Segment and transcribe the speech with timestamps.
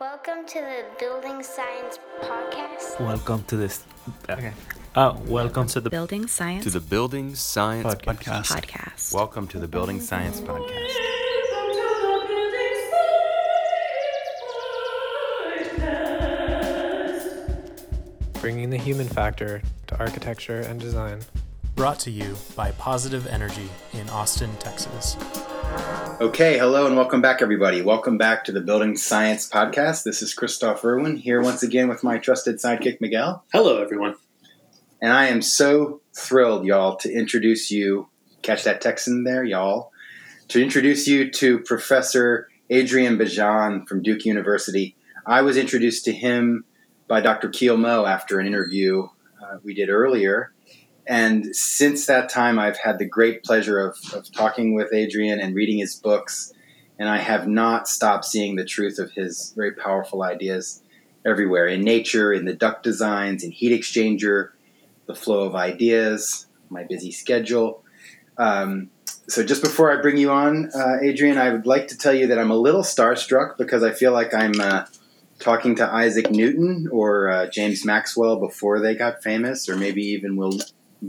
[0.00, 3.00] Welcome to the Building Science Podcast.
[3.00, 3.84] Welcome to this.
[4.30, 4.52] Okay.
[4.94, 8.44] Oh, welcome to the Building Science to the Building Science Podcast.
[8.44, 9.12] Podcast.
[9.12, 10.94] Welcome to the Building Science Podcast.
[18.40, 21.18] bringing the human factor to architecture and design.
[21.78, 25.16] Brought to you by Positive Energy in Austin, Texas.
[26.20, 27.82] Okay, hello and welcome back, everybody.
[27.82, 30.02] Welcome back to the Building Science Podcast.
[30.02, 33.44] This is Kristof Irwin here once again with my trusted sidekick, Miguel.
[33.52, 34.16] Hello, everyone.
[35.00, 38.08] And I am so thrilled, y'all, to introduce you.
[38.42, 39.92] Catch that text in there, y'all.
[40.48, 44.96] To introduce you to Professor Adrian Bejan from Duke University.
[45.24, 46.64] I was introduced to him
[47.06, 47.48] by Dr.
[47.48, 49.06] Kiel Moe after an interview
[49.40, 50.52] uh, we did earlier.
[51.08, 55.54] And since that time, I've had the great pleasure of, of talking with Adrian and
[55.54, 56.52] reading his books.
[56.98, 60.82] And I have not stopped seeing the truth of his very powerful ideas
[61.24, 64.50] everywhere in nature, in the duct designs, in heat exchanger,
[65.06, 67.82] the flow of ideas, my busy schedule.
[68.36, 68.90] Um,
[69.28, 72.26] so, just before I bring you on, uh, Adrian, I would like to tell you
[72.28, 74.86] that I'm a little starstruck because I feel like I'm uh,
[75.38, 80.36] talking to Isaac Newton or uh, James Maxwell before they got famous, or maybe even
[80.36, 80.58] Will,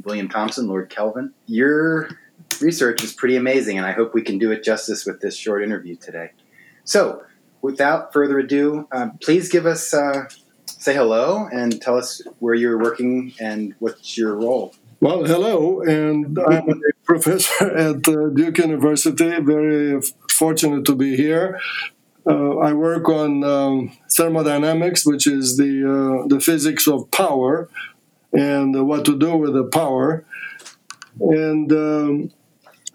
[0.03, 1.33] William Thomson, Lord Kelvin.
[1.47, 2.09] Your
[2.61, 5.63] research is pretty amazing, and I hope we can do it justice with this short
[5.63, 6.31] interview today.
[6.83, 7.23] So,
[7.61, 10.29] without further ado, um, please give us uh,
[10.65, 14.73] say hello and tell us where you're working and what's your role.
[15.01, 19.39] Well, hello, and I'm a professor at uh, Duke University.
[19.39, 21.59] Very fortunate to be here.
[22.27, 27.69] Uh, I work on um, thermodynamics, which is the uh, the physics of power
[28.33, 30.25] and uh, what to do with the power.
[31.19, 32.31] And um,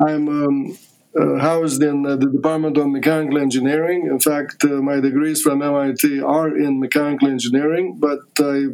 [0.01, 0.79] I'm um,
[1.19, 4.07] uh, housed in uh, the Department of Mechanical Engineering.
[4.07, 8.67] In fact, uh, my degrees from MIT are in mechanical engineering, but I,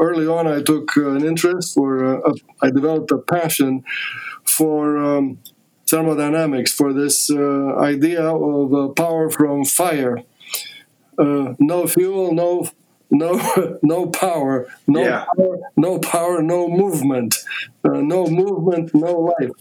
[0.00, 3.84] early on I took an interest or a, I developed a passion
[4.44, 5.38] for um,
[5.88, 10.18] thermodynamics, for this uh, idea of uh, power from fire.
[11.16, 12.68] Uh, no fuel, no
[13.14, 13.30] no
[13.82, 15.24] no power, no Yeah.
[15.36, 17.36] power, no power, no movement,
[17.84, 19.52] uh, no movement, no life.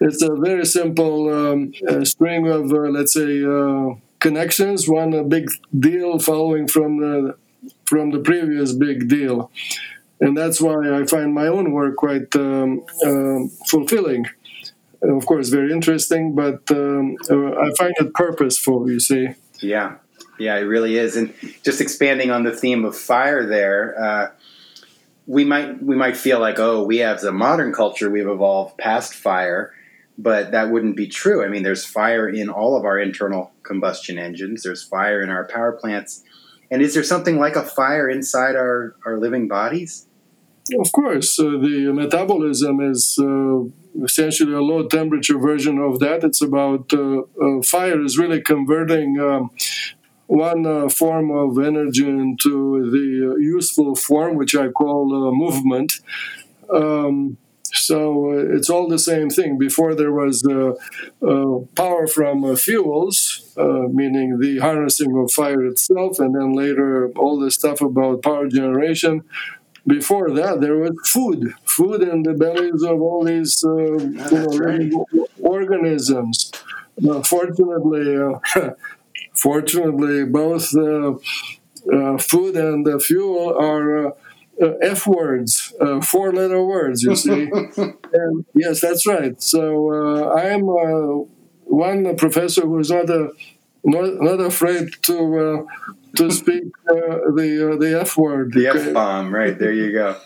[0.00, 5.24] It's a very simple um, uh, string of uh, let's say uh, connections, one a
[5.24, 5.48] big
[5.78, 7.36] deal following from the
[7.86, 9.50] from the previous big deal,
[10.20, 14.26] and that's why I find my own work quite um, um fulfilling.
[15.02, 18.90] Of course, very interesting, but um, uh, I find it purposeful.
[18.90, 19.28] You see.
[19.60, 19.96] Yeah,
[20.38, 21.16] yeah, it really is.
[21.16, 24.30] And just expanding on the theme of fire, there, uh,
[25.26, 29.14] we might we might feel like, oh, we have the modern culture, we've evolved past
[29.14, 29.74] fire,
[30.16, 31.44] but that wouldn't be true.
[31.44, 34.62] I mean, there's fire in all of our internal combustion engines.
[34.62, 36.22] There's fire in our power plants.
[36.70, 40.06] And is there something like a fire inside our, our living bodies?
[40.78, 43.60] Of course, uh, the metabolism is uh,
[44.02, 46.24] essentially a low temperature version of that.
[46.24, 49.50] It's about uh, uh, fire is really converting um,
[50.26, 56.00] one uh, form of energy into the uh, useful form, which I call uh, movement.
[56.72, 57.38] Um,
[57.72, 59.58] so uh, it's all the same thing.
[59.58, 60.72] Before there was uh,
[61.26, 67.10] uh, power from uh, fuels, uh, meaning the harnessing of fire itself, and then later
[67.16, 69.24] all the stuff about power generation.
[69.86, 74.46] Before that, there was food, food in the bellies of all these uh, you know,
[74.58, 74.92] right.
[75.40, 76.50] organisms.
[77.08, 78.70] Uh, fortunately, uh,
[79.36, 81.14] fortunately, both uh,
[81.92, 84.10] uh, food and uh, fuel are uh,
[84.60, 87.50] uh, F words, uh, four letter words, you see.
[87.76, 89.40] and yes, that's right.
[89.42, 91.24] So uh, I am uh,
[91.64, 93.30] one professor who is not, a,
[93.84, 96.94] not, not afraid to, uh, to speak uh,
[97.34, 98.52] the, uh, the F word.
[98.52, 99.58] The F bomb, right?
[99.58, 100.16] There you go.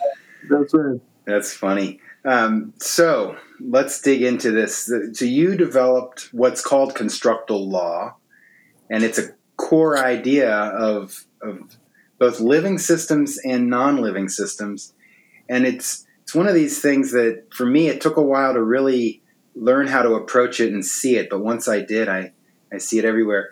[0.48, 1.00] That's right.
[1.24, 2.00] That's funny.
[2.24, 4.92] Um, so let's dig into this.
[5.12, 8.16] So you developed what's called constructal law,
[8.90, 11.76] and it's a core idea of, of
[12.18, 14.92] both living systems and non-living systems.
[15.48, 18.62] And it's it's one of these things that for me it took a while to
[18.62, 19.22] really
[19.54, 21.28] learn how to approach it and see it.
[21.30, 22.32] But once I did, I
[22.72, 23.50] I see it everywhere.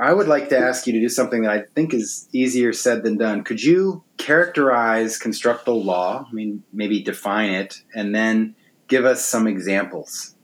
[0.00, 3.02] I would like to ask you to do something that I think is easier said
[3.02, 3.44] than done.
[3.44, 6.26] Could you characterize constructal law?
[6.26, 8.54] I mean, maybe define it, and then
[8.88, 10.35] give us some examples.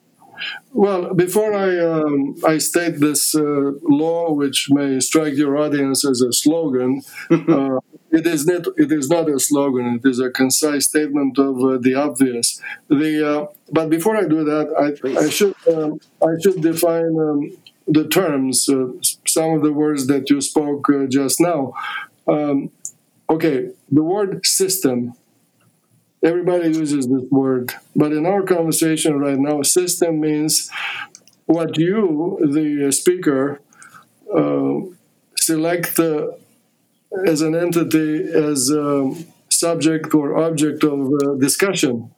[0.72, 6.20] Well, before I um, I state this uh, law, which may strike your audience as
[6.22, 7.78] a slogan, uh,
[8.10, 10.00] it is not it is not a slogan.
[10.02, 12.60] It is a concise statement of uh, the obvious.
[12.88, 17.50] The uh, but before I do that, I, I should um, I should define um,
[17.86, 18.88] the terms, uh,
[19.26, 21.74] some of the words that you spoke uh, just now.
[22.26, 22.70] Um,
[23.28, 25.14] okay, the word system.
[26.24, 30.70] Everybody uses this word, but in our conversation right now, system means
[31.46, 33.60] what you, the speaker,
[34.32, 34.74] uh,
[35.36, 36.28] select uh,
[37.26, 39.14] as an entity, as a
[39.48, 42.12] subject or object of uh, discussion.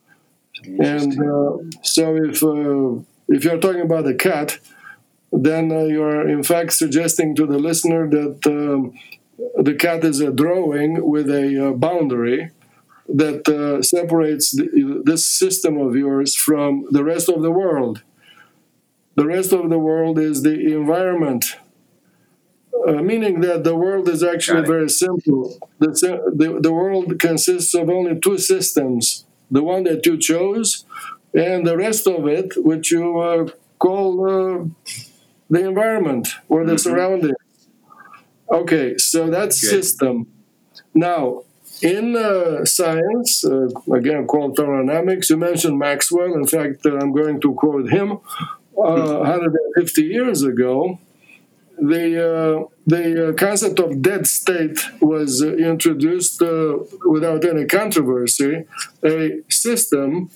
[0.65, 4.59] And uh, so, if uh, if you're talking about a cat,
[5.33, 8.99] then uh, you're in fact suggesting to the listener that um,
[9.63, 12.51] the cat is a drawing with a boundary
[13.09, 18.03] that uh, separates the, this system of yours from the rest of the world.
[19.17, 21.57] The rest of the world is the environment,
[22.89, 25.59] uh, meaning that the world is actually very simple.
[25.79, 25.91] The,
[26.35, 30.85] the, the world consists of only two systems the one that you chose,
[31.33, 33.49] and the rest of it, which you uh,
[33.79, 34.65] call uh,
[35.51, 36.79] the environment or the mm-hmm.
[36.79, 37.37] surroundings.
[38.51, 39.71] Okay, so that's Good.
[39.71, 40.27] system.
[40.95, 41.43] Now,
[41.83, 46.35] in uh, science, uh, again quantum dynamics, you mentioned Maxwell.
[46.35, 48.19] In fact, uh, I'm going to quote him.
[48.77, 50.99] Uh, 150 years ago,
[51.79, 56.41] the uh, the uh, concept of dead state was introduced
[57.07, 58.65] without any controversy.
[59.05, 60.31] A system,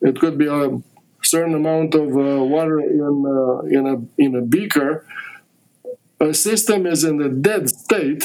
[0.00, 0.80] it could be a
[1.22, 5.04] certain amount of water in in a in a beaker.
[6.18, 8.24] A system is in the dead state,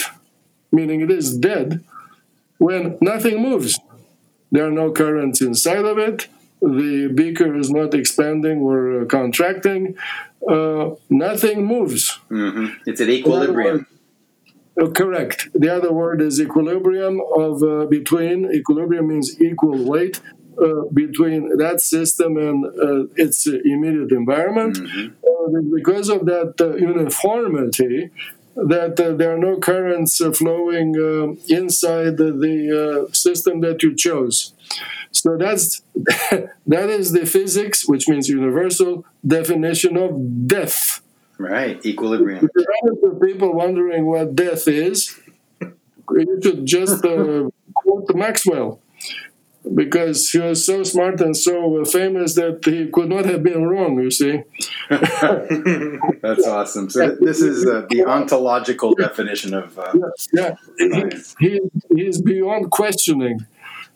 [0.71, 1.83] meaning it is dead,
[2.62, 3.80] when nothing moves.
[4.52, 6.28] There are no currents inside of it.
[6.62, 9.96] The beaker is not expanding or contracting.
[10.48, 12.19] Uh, nothing moves.
[12.30, 12.68] Mm-hmm.
[12.86, 13.88] It's at equilibrium.
[14.80, 15.50] Uh, correct.
[15.56, 18.38] The other word is equilibrium of uh, between.
[18.54, 20.22] Equilibrium means equal weight
[20.62, 24.78] uh, between that system and uh, its immediate environment.
[24.78, 25.08] Mm-hmm.
[25.30, 28.12] Uh, because of that uniformity,
[28.56, 33.81] that uh, there are no currents uh, flowing uh, inside the, the uh, system that
[33.83, 34.53] you chose.
[35.12, 35.81] So that's
[36.68, 41.01] that is the physics, which means universal definition of death.
[41.38, 42.50] Right, equilibrium.
[43.01, 45.19] For people wondering what death is,
[45.59, 48.80] you should just uh, quote Maxwell
[49.75, 54.02] because he was so smart and so famous that he could not have been wrong,
[54.02, 54.42] you see.
[54.90, 56.90] That's awesome.
[56.90, 59.78] So this is uh, the ontological definition of.
[59.78, 59.94] Uh,
[60.34, 61.10] yeah, yeah.
[61.40, 61.62] He, he,
[61.96, 63.46] he's beyond questioning.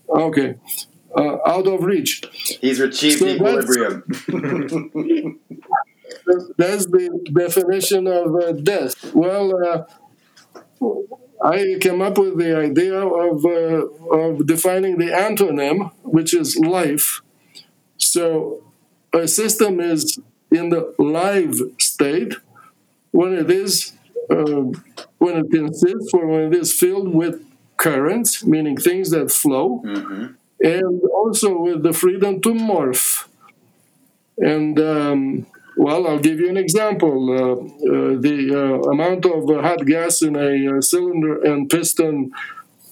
[0.07, 0.55] Okay,
[1.17, 2.21] uh, out of reach.
[2.61, 4.03] He's achieved so equilibrium.
[6.27, 9.13] That's, that's, the definition of uh, death.
[9.15, 9.83] Well, uh,
[11.43, 17.21] I came up with the idea of, uh, of defining the antonym, which is life.
[17.97, 18.63] So
[19.13, 20.19] a system is
[20.51, 22.35] in the live state
[23.11, 23.93] when it is
[24.29, 24.71] uh,
[25.17, 27.45] when it consists or when it is filled with
[27.77, 30.25] currents, meaning things that flow, mm-hmm.
[30.61, 33.27] and also with the freedom to morph.
[34.37, 35.45] And um,
[35.77, 37.31] well, I'll give you an example.
[37.31, 42.31] Uh, uh, the uh, amount of hot gas in a cylinder and piston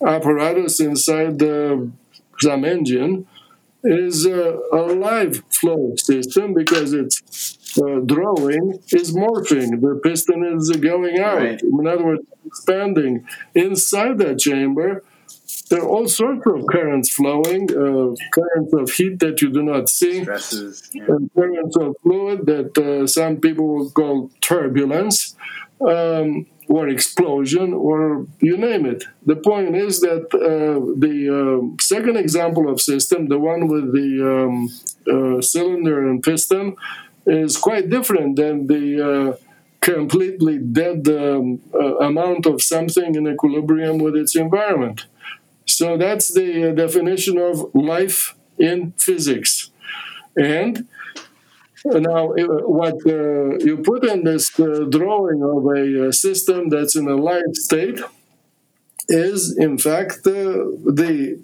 [0.05, 1.91] apparatus inside the,
[2.39, 3.27] some engine
[3.83, 9.81] is a live flow system because it's uh, drawing is morphing.
[9.81, 11.37] The piston is going out.
[11.37, 11.61] Right.
[11.61, 13.25] In other words, expanding
[13.55, 15.03] inside that chamber
[15.69, 19.89] there are all sorts of currents flowing, uh, currents of heat that you do not
[19.89, 21.05] see, Stresses, yeah.
[21.07, 25.35] and currents of fluid that uh, some people will call turbulence.
[25.81, 29.03] Um, or explosion, or you name it.
[29.25, 34.11] The point is that uh, the uh, second example of system, the one with the
[34.33, 34.69] um,
[35.13, 36.75] uh, cylinder and piston,
[37.25, 39.35] is quite different than the uh,
[39.81, 45.05] completely dead um, uh, amount of something in equilibrium with its environment.
[45.65, 49.71] So that's the uh, definition of life in physics.
[50.35, 50.87] And
[51.85, 57.07] now, what uh, you put in this uh, drawing of a uh, system that's in
[57.07, 57.99] a live state
[59.09, 61.39] is, in fact, the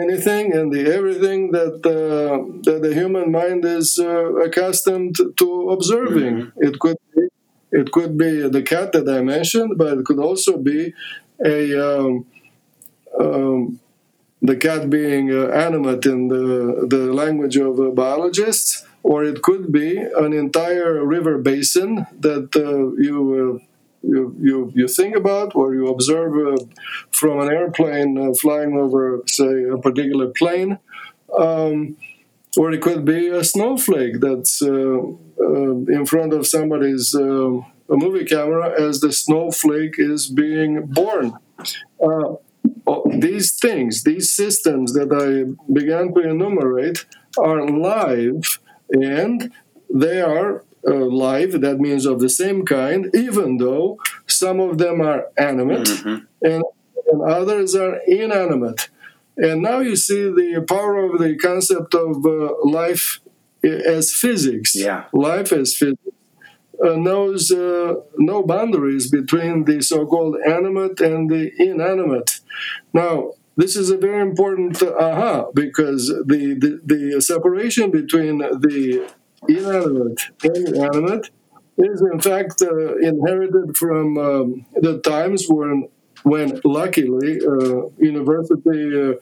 [0.00, 6.34] anything and the everything that uh, that the human mind is uh, accustomed to observing.
[6.34, 6.64] Mm-hmm.
[6.66, 7.22] It could be,
[7.72, 10.94] it could be the cat that I mentioned, but it could also be
[11.44, 12.26] a um,
[13.18, 13.80] um,
[14.42, 19.72] the cat being uh, animate in the, the language of uh, biologists, or it could
[19.72, 23.64] be an entire river basin that uh, you, uh,
[24.02, 26.62] you, you, you think about or you observe uh,
[27.10, 30.78] from an airplane uh, flying over, say, a particular plain.
[31.38, 31.96] Um,
[32.56, 39.00] or it could be a snowflake that's in front of somebody's uh, movie camera as
[39.00, 41.36] the snowflake is being born.
[42.86, 47.06] Uh, these things, these systems that I began to enumerate,
[47.38, 48.58] are live
[48.90, 49.52] and
[49.92, 55.00] they are uh, live, that means of the same kind, even though some of them
[55.00, 56.24] are animate mm-hmm.
[56.42, 56.62] and,
[57.10, 58.88] and others are inanimate.
[59.36, 63.20] And now you see the power of the concept of uh, life
[63.64, 64.74] as physics.
[64.76, 65.04] Yeah.
[65.12, 66.13] Life as physics
[66.80, 72.40] knows uh, no boundaries between the so called animate and the inanimate.
[72.92, 79.08] Now, this is a very important uh, aha because the, the, the separation between the
[79.48, 81.30] inanimate and animate
[81.76, 85.88] is in fact uh, inherited from um, the times when
[86.22, 89.14] when luckily uh, university uh,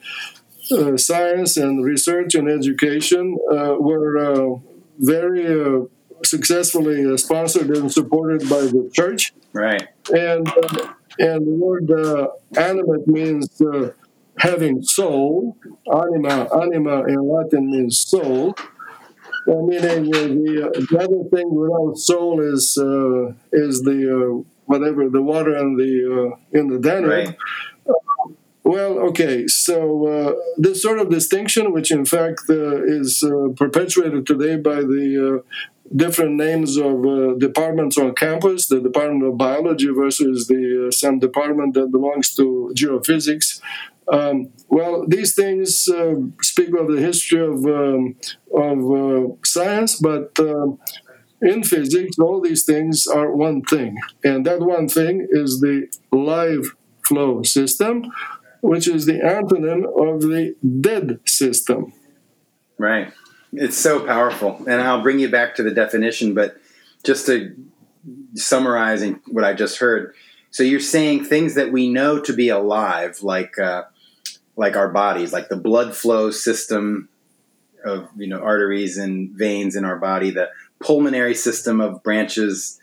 [0.77, 4.59] uh, science and research and education uh, were uh,
[4.99, 5.81] very uh,
[6.27, 9.33] successfully uh, sponsored and supported by the church.
[9.53, 9.89] Right.
[10.13, 13.61] And uh, and the word uh, animate means
[14.39, 15.57] having soul.
[15.93, 18.55] Anima, anima in Latin means soul.
[19.47, 22.79] meaning the, the other thing without soul is
[23.53, 25.93] is the whatever the water in the
[26.33, 27.11] uh, in the Danube.
[27.11, 27.37] Right.
[28.65, 34.27] Well, okay, so uh, this sort of distinction, which in fact uh, is uh, perpetuated
[34.27, 39.89] today by the uh, different names of uh, departments on campus, the Department of Biology
[39.89, 43.61] versus the some department that belongs to geophysics.
[44.13, 45.89] Um, well, these things
[46.43, 48.17] speak of the history of um,
[48.55, 50.39] of science, but
[51.41, 56.77] in physics, all these things are one thing, and that one thing is the live
[57.03, 58.11] flow system,
[58.63, 61.93] which is the antonym of the dead system.
[62.79, 63.13] Right.
[63.53, 64.57] It's so powerful.
[64.67, 66.57] And I'll bring you back to the definition, but
[67.05, 67.55] just to
[68.35, 70.15] summarizing what I just heard.
[70.51, 73.85] So you're saying things that we know to be alive, like uh,
[74.57, 77.09] like our bodies, like the blood flow system
[77.85, 80.51] of you know arteries and veins in our body, the
[80.81, 82.79] pulmonary system of branches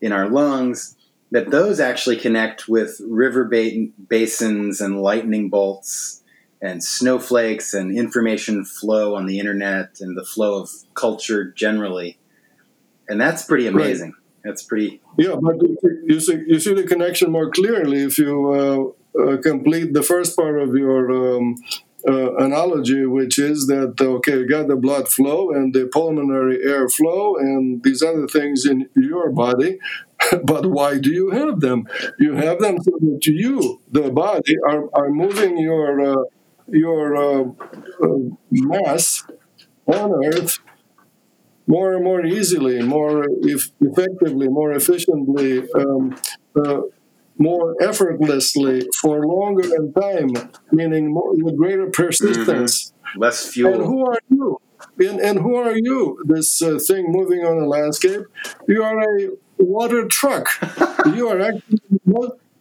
[0.00, 0.96] in our lungs,
[1.32, 6.22] that those actually connect with river basins and lightning bolts
[6.60, 12.18] and snowflakes and information flow on the internet and the flow of culture generally.
[13.08, 14.10] And that's pretty amazing.
[14.10, 14.44] Right.
[14.44, 15.00] That's pretty.
[15.18, 15.56] Yeah, but
[16.04, 20.36] you see, you see the connection more clearly if you uh, uh, complete the first
[20.36, 21.56] part of your um,
[22.06, 26.88] uh, analogy, which is that okay, you got the blood flow and the pulmonary air
[26.88, 29.78] flow and these other things in your body,
[30.44, 31.86] but why do you have them?
[32.18, 36.24] You have them so that you, the body, are, are moving your uh,
[36.68, 37.44] your uh,
[38.02, 38.18] uh
[38.50, 39.24] mass
[39.86, 40.58] on Earth
[41.66, 45.68] more and more easily, more if effectively, more efficiently.
[45.74, 46.16] Um,
[46.56, 46.82] uh,
[47.38, 52.92] more effortlessly for longer in time, meaning more, with greater persistence.
[52.92, 53.20] Mm-hmm.
[53.20, 53.74] Less fuel.
[53.74, 54.60] And who are you?
[54.98, 56.22] And, and who are you?
[56.26, 58.22] This uh, thing moving on the landscape.
[58.68, 59.30] You are a
[59.62, 60.48] water truck.
[61.14, 61.80] you are actually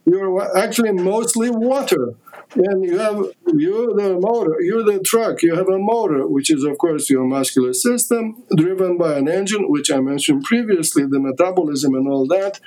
[0.05, 2.15] you're actually mostly water,
[2.55, 4.60] and you have you the motor.
[4.62, 5.43] You're the truck.
[5.43, 9.70] You have a motor, which is of course your muscular system, driven by an engine,
[9.70, 12.60] which I mentioned previously, the metabolism and all that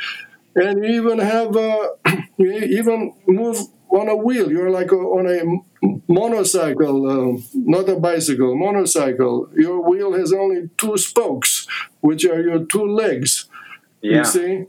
[0.57, 1.89] and you even have uh,
[2.39, 3.59] you even move
[3.91, 4.51] on a wheel.
[4.51, 9.49] You're like a, on a motorcycle, uh, not a bicycle, motorcycle.
[9.55, 11.67] Your wheel has only two spokes,
[12.01, 13.49] which are your two legs.
[14.05, 14.19] Yeah.
[14.19, 14.65] You see,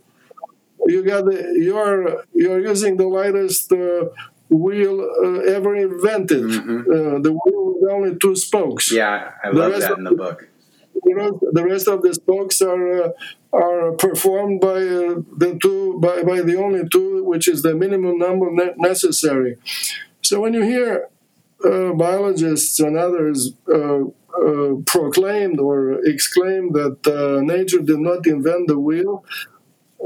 [0.87, 4.05] you got the you're you're using the lightest uh,
[4.49, 6.43] wheel uh, ever invented.
[6.43, 6.79] Mm-hmm.
[6.89, 8.91] Uh, the wheel with only two spokes.
[8.91, 10.47] Yeah, I love that in the book.
[11.03, 13.09] The rest, the rest of the spokes are uh,
[13.51, 18.17] are performed by uh, the two by, by the only two, which is the minimum
[18.17, 19.57] number ne- necessary.
[20.21, 21.09] So when you hear
[21.69, 23.51] uh, biologists and others
[24.37, 29.25] uh, uh proclaimed or exclaimed that uh, nature did not invent the wheel,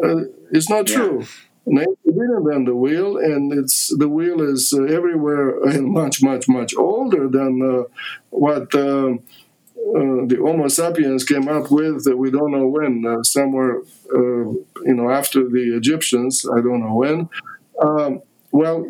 [0.03, 1.25] uh, it's not true.
[1.65, 6.73] Nature did invent the wheel, and it's the wheel is everywhere and much, much, much
[6.75, 7.85] older than
[8.29, 8.73] what
[9.89, 13.79] uh, the Homo sapiens came up with, uh, we don't know when, uh, somewhere,
[14.13, 14.45] uh,
[14.85, 17.29] you know, after the Egyptians, I don't know when.
[17.81, 18.21] Um,
[18.51, 18.85] well,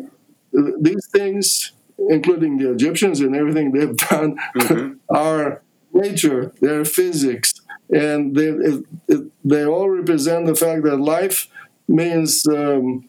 [0.56, 1.72] uh, these things,
[2.08, 4.94] including the Egyptians and everything they've done, mm-hmm.
[5.14, 7.54] are nature, they're physics,
[7.90, 11.48] and they, it, it, they all represent the fact that life
[11.88, 13.08] means um,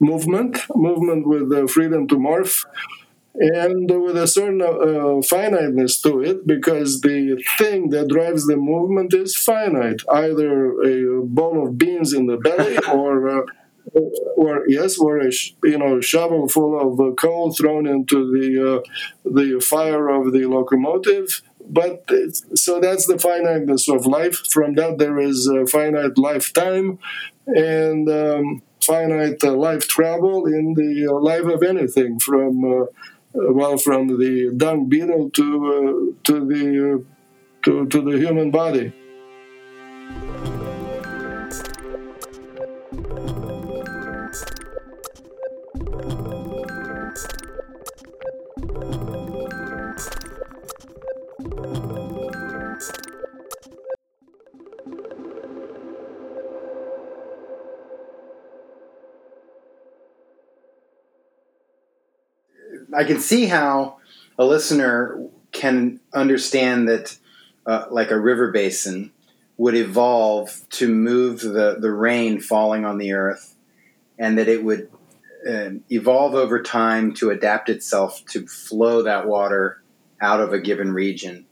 [0.00, 2.64] movement, movement with the freedom to morph
[3.38, 9.12] and with a certain uh, finiteness to it because the thing that drives the movement
[9.12, 13.46] is finite either a bowl of beans in the belly or uh,
[14.36, 15.30] or yes or a
[15.64, 18.80] you know shovel full of uh, coal thrown into the uh,
[19.24, 22.08] the fire of the locomotive but
[22.54, 26.98] so that's the finiteness of life from that there is a finite lifetime
[27.46, 32.88] and um, finite uh, life travel in the uh, life of anything from
[33.36, 36.98] well, from the dung beetle to uh, to the uh,
[37.64, 38.92] to, to the human body.
[62.96, 63.98] I can see how
[64.38, 67.18] a listener can understand that,
[67.66, 69.12] uh, like a river basin,
[69.58, 73.54] would evolve to move the, the rain falling on the earth,
[74.18, 74.90] and that it would
[75.48, 79.82] uh, evolve over time to adapt itself to flow that water
[80.20, 81.46] out of a given region.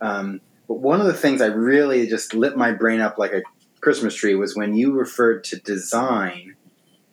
[0.00, 3.42] Um, but one of the things I really just lit my brain up like a
[3.80, 6.56] Christmas tree was when you referred to design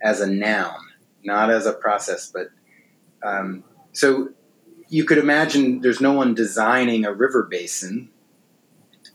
[0.02, 0.80] as a noun,
[1.24, 2.50] not as a process, but
[3.24, 4.30] um, so
[4.90, 8.10] you could imagine there's no one designing a river basin,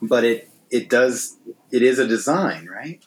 [0.03, 1.37] but it it does
[1.71, 3.01] it is a design, right?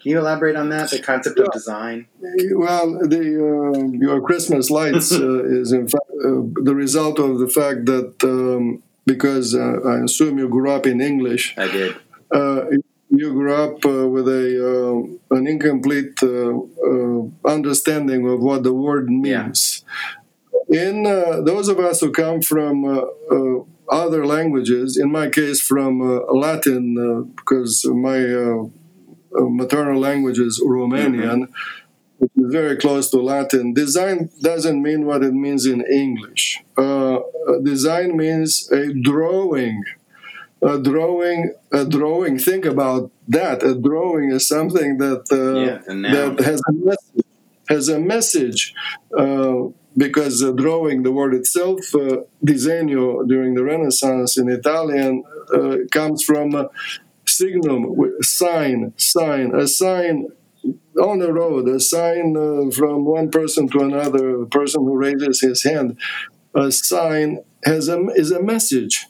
[0.00, 0.90] Can you elaborate on that?
[0.90, 2.06] The concept of design.
[2.54, 7.48] Well, the uh, your Christmas lights uh, is in fact uh, the result of the
[7.48, 11.54] fact that um, because uh, I assume you grew up in English.
[11.58, 11.96] I did.
[12.30, 12.64] Uh,
[13.10, 16.18] you grew up uh, with a an incomplete
[17.44, 19.84] understanding of what the word means.
[19.84, 20.22] Yeah
[20.68, 25.60] in uh, those of us who come from uh, uh, other languages, in my case
[25.60, 28.64] from uh, Latin, uh, because my uh,
[29.32, 31.52] maternal language is Romanian, mm-hmm.
[32.18, 36.62] which is very close to Latin, design doesn't mean what it means in English.
[37.62, 39.84] design means a drawing.
[40.62, 42.38] A drawing, a drawing.
[42.38, 43.62] Think about that.
[43.62, 45.78] A drawing is something that yeah,
[46.10, 47.24] that has a message.
[47.68, 48.74] Has a message
[49.96, 56.22] because uh, drawing the word itself, uh, disegno during the Renaissance in Italian uh, comes
[56.22, 56.68] from
[57.26, 60.28] signum, sign, sign, a sign
[61.00, 65.40] on the road, a sign uh, from one person to another, a person who raises
[65.40, 65.98] his hand.
[66.54, 69.06] A sign has a, is a message.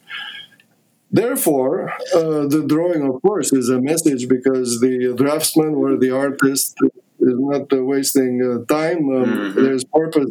[1.10, 6.76] Therefore, uh, the drawing, of course, is a message because the draftsman or the artist
[7.26, 8.98] is not wasting time.
[9.10, 9.64] Um, mm-hmm.
[9.64, 10.30] There's purpose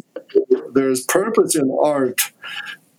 [0.76, 2.20] there's purpose in art,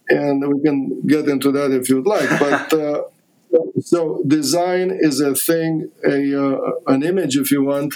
[0.10, 2.30] and we can get into that if you'd like.
[2.40, 3.04] But uh,
[3.82, 7.96] so design is a thing, a uh, an image, if you want,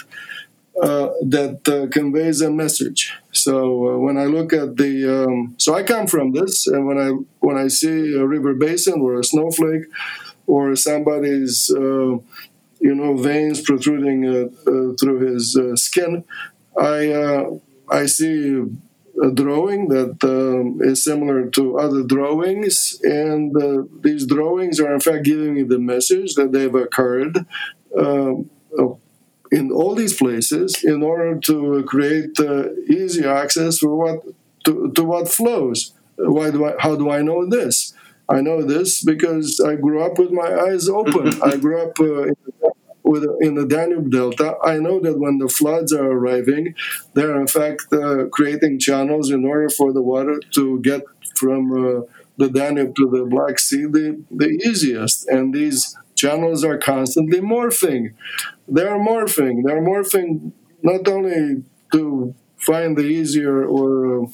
[0.80, 3.12] uh, that uh, conveys a message.
[3.32, 3.54] So
[3.88, 7.10] uh, when I look at the, um, so I come from this, and when I
[7.40, 9.86] when I see a river basin or a snowflake,
[10.46, 12.16] or somebody's uh,
[12.82, 14.50] you know veins protruding
[14.98, 16.24] through his skin,
[16.76, 18.62] I I see
[19.22, 25.00] a drawing that um, is similar to other drawings, and uh, these drawings are in
[25.00, 27.46] fact giving me the message that they've occurred
[27.98, 28.48] um,
[29.50, 34.24] in all these places in order to create uh, easy access for what
[34.64, 35.92] to, to what flows.
[36.16, 37.92] Why do I, how do I know this?
[38.28, 41.42] I know this because I grew up with my eyes open.
[41.42, 42.36] I grew up uh, in
[43.12, 46.74] with, in the Danube Delta, I know that when the floods are arriving,
[47.14, 51.02] they're in fact uh, creating channels in order for the water to get
[51.36, 52.00] from uh,
[52.38, 55.28] the Danube to the Black Sea the, the easiest.
[55.28, 58.14] And these channels are constantly morphing.
[58.68, 59.62] They're morphing.
[59.64, 64.26] They're morphing not only to find the easier or uh,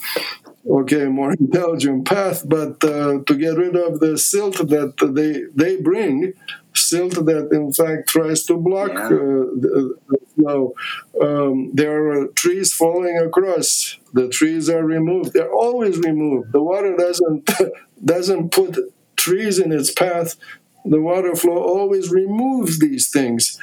[0.78, 5.80] okay more intelligent path, but uh, to get rid of the silt that they they
[5.80, 6.34] bring
[6.78, 9.06] silt that in fact tries to block yeah.
[9.06, 10.74] uh, the, the, flow.
[11.20, 13.98] Um, there are trees falling across.
[14.12, 15.32] The trees are removed.
[15.32, 16.52] They're always removed.
[16.52, 17.50] The water doesn't
[18.04, 18.78] doesn't put
[19.16, 20.36] trees in its path.
[20.84, 23.58] The water flow always removes these things.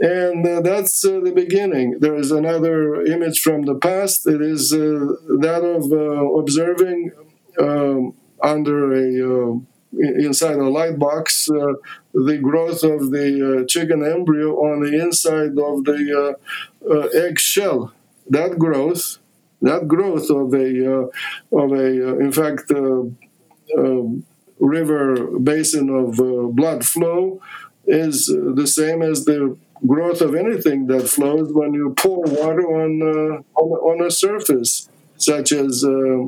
[0.00, 1.98] And uh, that's uh, the beginning.
[2.00, 4.26] There is another image from the past.
[4.26, 4.76] It is uh,
[5.40, 7.12] that of uh, observing
[7.60, 9.58] um, under a uh,
[9.92, 11.74] inside a light box uh,
[12.12, 16.36] the growth of the uh, chicken embryo on the inside of the
[16.90, 17.92] uh, egg shell.
[18.28, 19.18] That growth
[19.62, 21.10] that growth of a
[21.52, 22.70] of a in fact
[23.76, 24.24] um,
[24.58, 27.40] river basin of blood flow
[27.86, 33.02] is the same as the growth of anything that flows when you pour water on
[33.02, 36.24] uh, on, on, a surface, such as uh,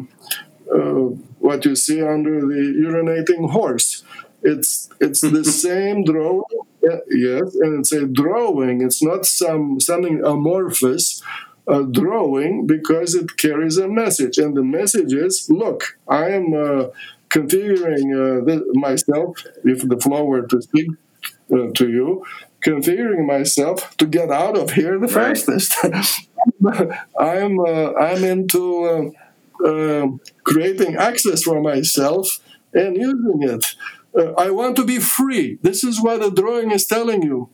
[0.74, 4.04] uh, what you see under the urinating horse.
[4.42, 6.42] It's it's the same drawing,
[6.83, 8.83] yes, and it's a drawing.
[8.83, 11.22] It's not some something amorphous.
[11.68, 16.87] A drawing because it carries a message, and the message is: Look, I am uh,
[17.31, 19.44] configuring uh, the, myself.
[19.62, 20.88] If the flow were to speak,
[21.52, 22.24] uh, to you,
[22.64, 25.37] configuring myself to get out of here the right.
[25.37, 25.74] fastest.
[27.18, 29.14] I'm uh, I'm into
[29.62, 30.07] uh, uh,
[30.44, 32.40] creating access for myself
[32.72, 33.74] and using it.
[34.16, 35.59] Uh, I want to be free.
[35.62, 37.51] This is what the drawing is telling you.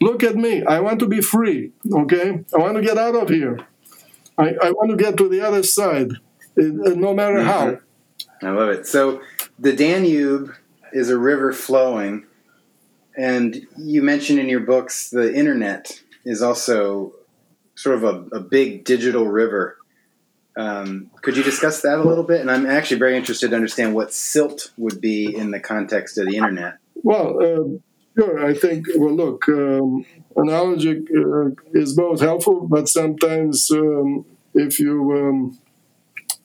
[0.00, 0.64] Look at me.
[0.64, 1.72] I want to be free.
[1.92, 2.44] Okay.
[2.54, 3.58] I want to get out of here.
[4.36, 6.12] I, I want to get to the other side,
[6.56, 6.62] uh,
[6.96, 7.66] no matter how.
[7.66, 8.46] Mm-hmm.
[8.46, 8.86] I love it.
[8.86, 9.20] So
[9.58, 10.54] the Danube
[10.92, 12.24] is a river flowing
[13.18, 17.12] and you mentioned in your books the internet is also
[17.74, 19.77] sort of a, a big digital river.
[20.58, 22.40] Um, could you discuss that a little bit?
[22.40, 26.26] And I'm actually very interested to understand what silt would be in the context of
[26.26, 26.78] the internet.
[26.96, 28.44] Well, uh, sure.
[28.44, 30.04] I think, well, look, um,
[30.36, 35.58] analogy uh, is both helpful, but sometimes um, if you um,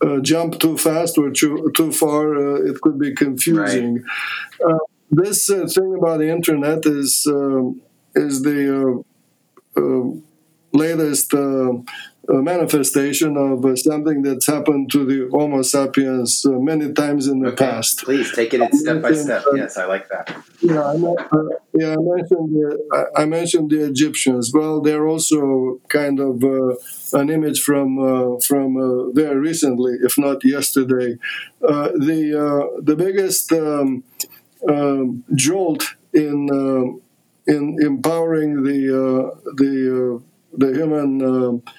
[0.06, 4.04] uh, jump too fast or too, too far, uh, it could be confusing.
[4.62, 4.76] Right.
[4.76, 7.70] Uh, this uh, thing about the internet is uh,
[8.16, 9.04] is the
[9.76, 10.12] uh, uh
[10.72, 11.34] latest
[12.30, 17.50] uh, uh, manifestation of something that's happened to the Homo sapiens many times in the
[17.50, 17.66] okay.
[17.66, 18.04] past.
[18.04, 19.44] Please take it step by step.
[19.56, 20.36] yes, I like that.
[20.62, 20.96] Yeah, I,
[21.74, 24.52] yeah, I mentioned the, I mentioned the Egyptians.
[24.54, 26.44] Well, they're also kind of
[27.14, 31.18] an image from from very recently, if not yesterday.
[31.62, 34.04] the the biggest um,
[34.68, 39.74] um, jolt in uh, in empowering the uh, the
[40.16, 40.24] uh,
[40.56, 41.72] the human uh, uh,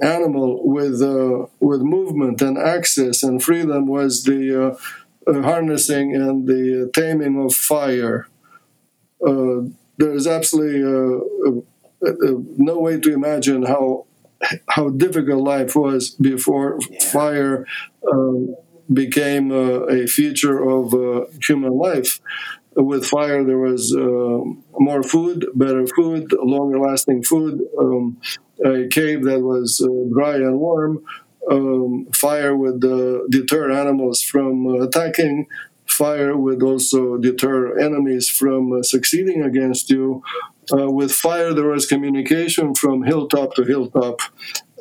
[0.00, 1.00] animal with
[1.60, 4.78] with movement and access and freedom was the
[5.26, 8.28] harnessing and the taming of fire.
[9.20, 10.80] there is absolutely
[12.56, 14.06] no way to imagine how
[14.68, 17.00] how difficult life was before yeah.
[17.00, 17.66] fire
[18.10, 18.54] um,
[18.92, 22.20] became uh, a feature of uh, human life.
[22.76, 24.40] With fire, there was uh,
[24.78, 28.18] more food, better food, longer lasting food, um,
[28.64, 29.78] a cave that was
[30.12, 31.04] dry and warm.
[31.50, 32.80] Um, fire would
[33.30, 35.46] deter animals from attacking.
[35.86, 40.22] Fire would also deter enemies from succeeding against you.
[40.70, 44.20] Uh, with fire, there was communication from hilltop to hilltop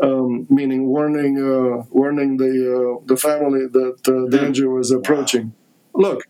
[0.01, 4.29] um, meaning warning uh, warning the uh, the family that uh, hmm.
[4.29, 5.53] danger was approaching.
[5.93, 6.01] Wow.
[6.01, 6.23] Look,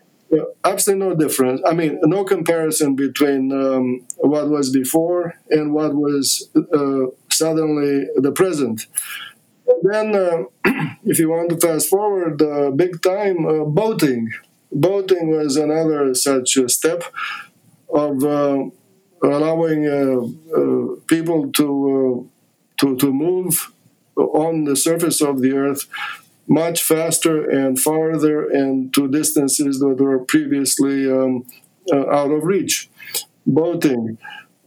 [0.64, 1.62] absolutely no difference.
[1.66, 7.08] I mean, no comparison between um, what was before and what was uh,
[7.38, 8.88] suddenly the present.
[9.84, 10.44] Then, uh,
[11.06, 14.32] if you want to fast forward, uh, big time boating.
[14.72, 17.04] Boating was another such step
[17.90, 18.24] of
[19.24, 19.82] allowing
[21.08, 22.30] people to
[22.78, 23.72] to, to move
[24.16, 25.88] on the surface of the earth
[26.48, 31.46] much faster and farther and to distances that were previously um,
[31.92, 32.90] uh, out of reach.
[33.46, 34.18] Boating.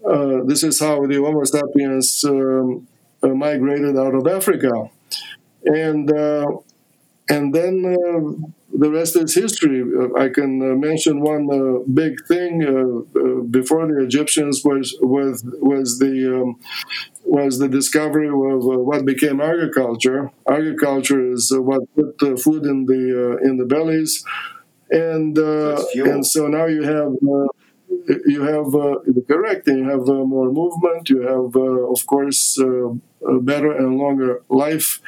[0.04, 2.86] Uh, this is how the Homo sapiens um,
[3.22, 4.90] uh, migrated out of Africa.
[5.64, 6.46] And, uh,
[7.28, 9.82] and then uh, the rest is history.
[9.82, 12.60] Uh, I can mention one big thing
[13.50, 16.58] before the Egyptians was, was, was the um,
[17.24, 20.30] was the discovery of uh, what became agriculture.
[20.48, 21.82] Agriculture is uh, what
[22.18, 24.24] put food in the uh, in the bellies,
[24.90, 27.46] and uh, and so now you have uh,
[28.26, 28.96] you have uh,
[29.28, 31.08] correct, and you have more movement.
[31.08, 35.00] You have, of course, a better and longer life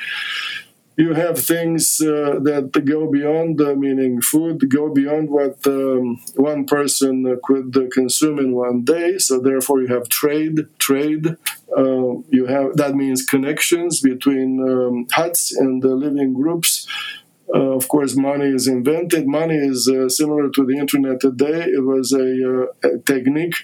[0.96, 6.66] you have things uh, that go beyond, uh, meaning food, go beyond what um, one
[6.66, 9.16] person could uh, consume in one day.
[9.18, 10.66] So therefore, you have trade.
[10.78, 11.36] Trade.
[11.76, 16.86] Uh, you have that means connections between um, huts and living groups.
[17.54, 19.26] Uh, of course, money is invented.
[19.26, 21.64] Money is uh, similar to the internet today.
[21.64, 23.54] It was a, a technique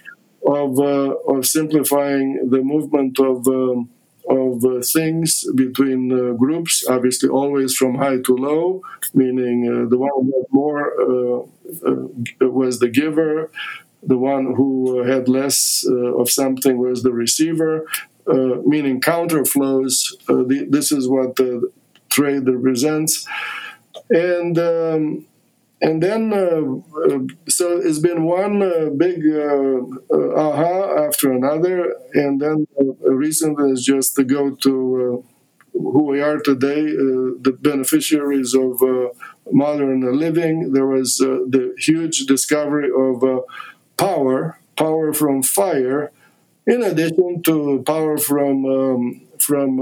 [0.46, 3.90] of of simplifying the movement of um,
[4.29, 8.83] of uh, things between uh, groups, obviously always from high to low,
[9.14, 11.40] meaning uh, the one who had more uh,
[11.90, 13.51] uh, was the giver,
[14.03, 17.87] the one who had less uh, of something was the receiver.
[18.27, 19.94] uh, meaning counterflows.
[20.29, 21.70] Uh, the, this is what the
[22.11, 23.27] trade represents,
[24.10, 25.26] and um,
[25.80, 29.80] and then uh, uh, so it's been one uh, big uh,
[30.12, 35.24] uh, aha after another, and then uh, recently is just to go to
[35.72, 38.82] who we are today, the beneficiaries of
[39.52, 40.72] modern living.
[40.72, 43.44] There was the huge discovery of
[43.96, 46.10] power, power from fire,
[46.66, 49.80] in addition to power from um, from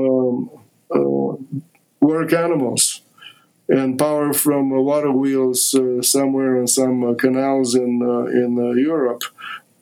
[0.95, 1.63] um,
[2.01, 3.03] work animals
[3.69, 8.03] and power from uh, water wheels uh, somewhere in some uh, canals in
[8.33, 9.23] in Europe.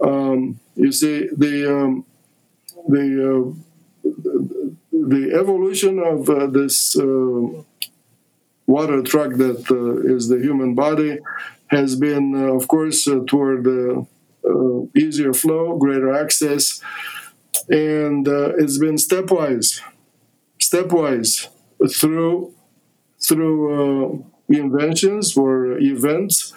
[0.01, 2.07] Um, you see the um,
[2.89, 3.55] the
[4.93, 6.97] the evolution of this
[8.67, 11.19] water truck that is the human body
[11.67, 13.67] has been, of course, toward
[14.97, 16.81] easier flow, greater access,
[17.69, 19.83] and it's been stepwise,
[20.59, 21.49] stepwise
[22.01, 22.54] through
[23.27, 26.53] through uh, inventions or events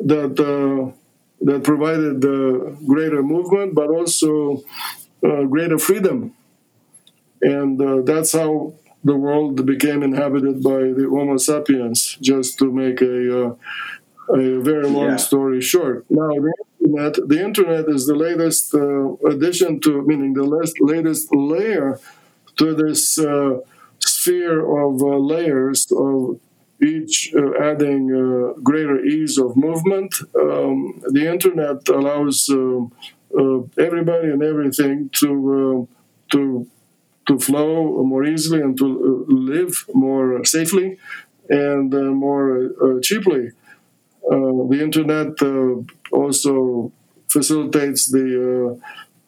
[0.00, 0.92] that uh,
[1.40, 4.62] that provided uh, greater movement, but also
[5.22, 6.32] greater freedom,
[7.42, 12.16] and that's how the world became inhabited by the Homo sapiens.
[12.20, 13.56] Just to make a
[14.28, 15.16] a very long yeah.
[15.16, 16.04] story short.
[16.10, 20.44] Now, the internet, the internet is the latest uh, addition to, meaning the
[20.80, 22.00] latest layer
[22.56, 23.58] to this uh,
[24.28, 26.40] of uh, layers of
[26.82, 30.14] each uh, adding uh, greater ease of movement.
[30.38, 32.48] Um, the internet allows
[33.78, 35.88] everybody and everything to
[36.32, 36.66] to
[37.26, 40.96] to flow more easily and to live more safely
[41.48, 43.50] and uh, more uh, cheaply.
[44.30, 45.32] Uh, the internet
[46.12, 46.92] also
[47.28, 48.80] facilitates the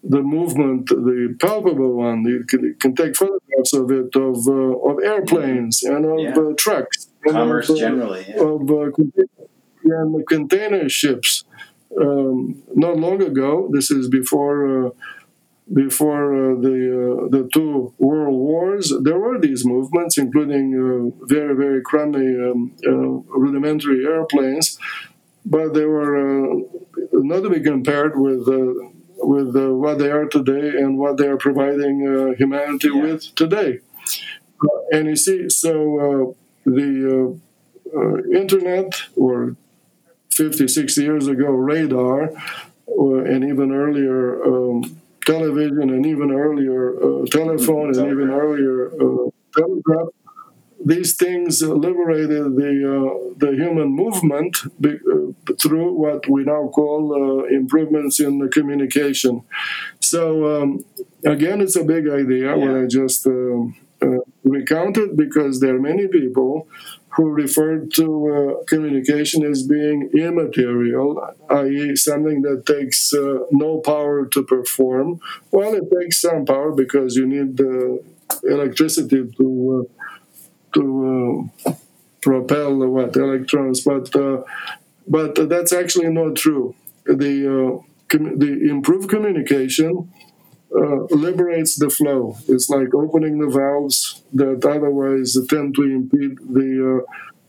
[0.03, 2.25] the movement, the palpable one.
[2.25, 6.39] You can, you can take photographs of it of uh, of airplanes and of yeah.
[6.39, 8.41] uh, trucks, commerce of, uh, generally, yeah.
[8.41, 8.91] of uh,
[9.85, 11.45] and container ships.
[12.01, 14.91] Um, not long ago, this is before uh,
[15.73, 18.93] before uh, the the two world wars.
[19.03, 22.73] There were these movements, including very very crummy um,
[23.27, 24.79] rudimentary airplanes,
[25.45, 26.63] but they were
[27.13, 28.47] not to be compared with
[29.29, 33.03] with uh, what they are today and what they are providing uh, humanity yeah.
[33.03, 33.81] with today.
[34.65, 35.73] Uh, and you see, so
[36.07, 36.25] uh,
[36.65, 37.39] the
[37.95, 39.55] uh, internet, or
[40.31, 42.33] 50, 60 years ago, radar,
[43.33, 46.81] and even earlier, um, television, and even earlier,
[47.27, 48.91] telephone, and even earlier,
[49.55, 50.09] telegraph
[50.85, 57.45] these things liberated the uh, the human movement uh, through what we now call uh,
[57.47, 59.43] improvements in the communication.
[60.01, 60.85] So um,
[61.25, 62.57] again, it's a big idea.
[62.57, 62.57] Yeah.
[62.57, 63.27] What I just
[64.45, 66.69] recounted because there are many people
[67.17, 68.07] who refer to
[68.61, 75.19] uh, communication as being immaterial, i.e., something that takes uh, no power to perform.
[75.51, 77.59] Well, it takes some power because you need
[78.45, 79.91] electricity to
[80.75, 81.73] to uh,
[82.21, 84.43] propel what electrons, but uh,
[85.07, 86.75] but that's actually not true.
[87.07, 90.13] The uh, com- the improved communication
[90.75, 92.37] uh, liberates the flow.
[92.49, 97.05] It's like opening the valves that otherwise tend to impede the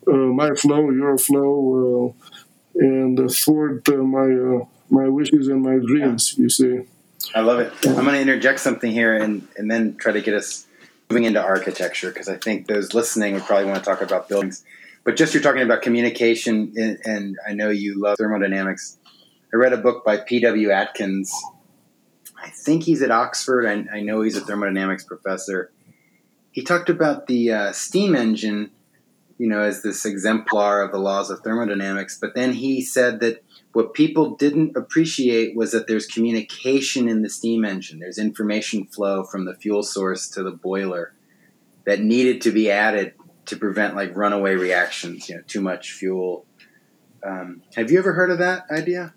[0.07, 2.15] uh, uh, my flow, your flow,
[2.75, 6.35] and thwart my my wishes and my dreams.
[6.37, 6.43] Yeah.
[6.43, 6.79] You see.
[7.35, 7.73] I love it.
[7.85, 10.65] I'm going to interject something here and, and then try to get us
[11.09, 14.63] moving into architecture because I think those listening would probably want to talk about buildings.
[15.03, 18.97] But just you're talking about communication, and, and I know you love thermodynamics.
[19.51, 20.69] I read a book by P.W.
[20.69, 21.33] Atkins.
[22.41, 23.65] I think he's at Oxford.
[23.65, 25.71] I, I know he's a thermodynamics professor.
[26.51, 28.69] He talked about the uh, steam engine,
[29.39, 32.19] you know, as this exemplar of the laws of thermodynamics.
[32.19, 33.43] But then he said that
[33.73, 37.99] what people didn't appreciate was that there's communication in the steam engine.
[37.99, 41.13] There's information flow from the fuel source to the boiler
[41.85, 43.13] that needed to be added
[43.45, 46.45] to prevent like runaway reactions, you know, too much fuel.
[47.23, 49.13] Um, have you ever heard of that idea?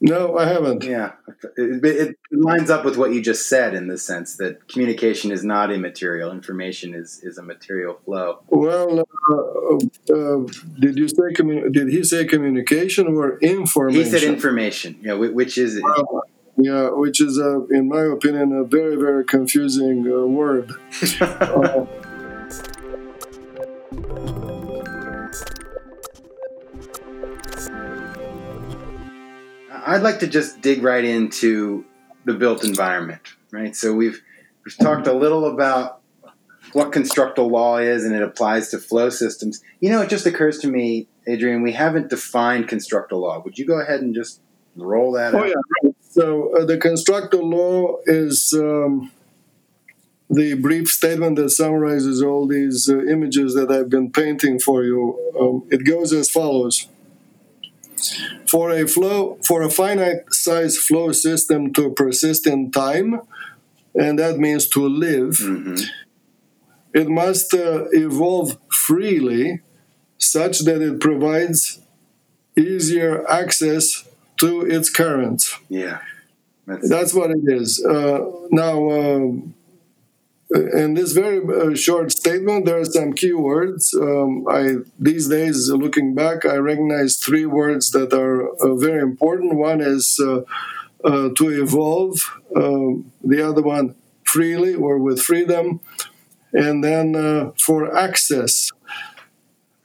[0.00, 0.84] No, I haven't.
[0.84, 1.12] Yeah,
[1.56, 5.42] it, it, lines up with what you just said in the sense that communication is
[5.42, 8.40] not immaterial; information is is a material flow.
[8.48, 10.46] Well, uh, uh,
[10.78, 14.04] did you say commu- did he say communication or information?
[14.04, 14.98] He said information.
[15.02, 15.82] Yeah, which is?
[15.82, 16.04] Uh,
[16.56, 20.72] yeah, which is, uh, in my opinion, a very very confusing uh, word.
[29.88, 31.84] I'd like to just dig right into
[32.26, 33.74] the built environment, right?
[33.74, 34.22] So we've
[34.64, 36.00] we've talked a little about
[36.74, 39.62] what constructal law is and it applies to flow systems.
[39.80, 43.40] You know, it just occurs to me, Adrian, we haven't defined constructal law.
[43.42, 44.42] Would you go ahead and just
[44.76, 45.40] roll that out?
[45.40, 45.54] Oh out?
[45.82, 45.90] yeah.
[46.02, 49.10] So uh, the constructal law is um,
[50.28, 55.18] the brief statement that summarizes all these uh, images that I've been painting for you.
[55.40, 56.88] Um, it goes as follows:
[58.46, 63.20] For a flow, for a finite size flow system to persist in time,
[63.94, 65.84] and that means to live, Mhm.
[66.94, 69.60] it must uh, evolve freely,
[70.18, 71.80] such that it provides
[72.56, 74.04] easier access
[74.38, 75.56] to its currents.
[75.68, 75.98] Yeah.
[76.66, 77.84] That's, That's what it is.
[77.84, 79.54] Uh, now, um,
[80.50, 83.94] in this very uh, short statement, there are some key words.
[83.94, 89.54] Um, I these days, looking back, I recognize three words that are uh, very important.
[89.56, 90.40] One is uh,
[91.04, 92.18] uh, to evolve.
[92.56, 95.80] Um, the other one, freely or with freedom,
[96.52, 98.70] and then uh, for access.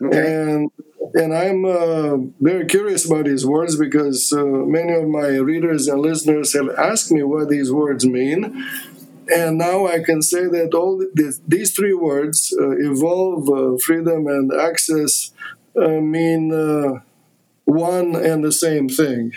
[0.01, 0.43] okay.
[0.43, 0.71] And
[1.15, 6.01] and I'm uh, very curious about these words because uh, many of my readers and
[6.01, 8.65] listeners have asked me what these words mean.
[9.29, 14.27] And now I can say that all th- these three words, uh, evolve, uh, freedom,
[14.27, 15.31] and access,
[15.75, 17.01] uh, mean uh,
[17.65, 19.33] one and the same thing.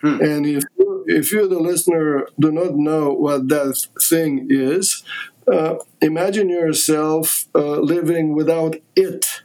[0.00, 0.20] Hmm.
[0.20, 5.02] And if you, if you, the listener, do not know what that thing is,
[5.50, 9.42] uh, imagine yourself uh, living without it.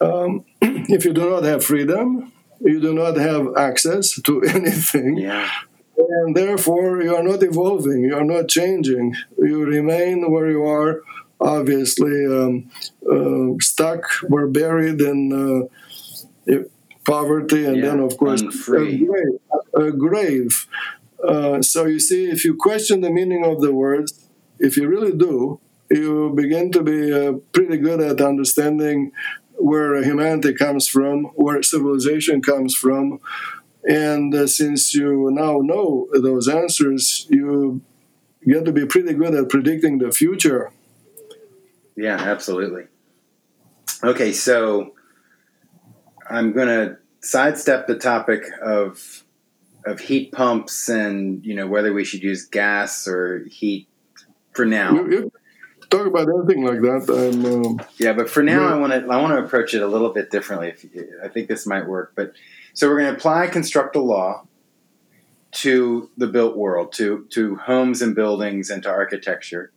[0.00, 5.50] Um, if you do not have freedom, you do not have access to anything, yeah.
[5.96, 9.16] And therefore you are not evolving, you are not changing.
[9.38, 11.02] You remain where you are,
[11.40, 12.70] obviously um,
[13.10, 15.68] uh, stuck, or buried in
[16.48, 16.56] uh,
[17.04, 19.08] poverty, and Yeah, then, of course, a grave.
[19.74, 20.66] A grave.
[21.26, 24.28] Uh, so you see, if you question the meaning of the words,
[24.58, 29.12] if you really do, you begin to be uh, pretty good at understanding
[29.56, 33.20] where humanity comes from, where civilization comes from.
[33.86, 37.82] And uh, since you now know those answers, you
[38.46, 40.70] get to be pretty good at predicting the future.
[41.96, 42.84] Yeah, absolutely.
[44.02, 44.94] Okay, so
[46.28, 49.22] I'm going to sidestep the topic of
[49.86, 53.86] of heat pumps and you know whether we should use gas or heat
[54.52, 54.94] for now.
[54.94, 55.32] You, you
[55.90, 58.74] talk about anything like that, I'm, um, Yeah, but for now, Yeah.
[58.74, 60.68] I want to I want to approach it a little bit differently.
[60.68, 60.86] If
[61.22, 62.32] I think this might work, but
[62.74, 64.46] so we're going to apply constructal law
[65.52, 69.72] to the built world, to to homes and buildings, and to architecture.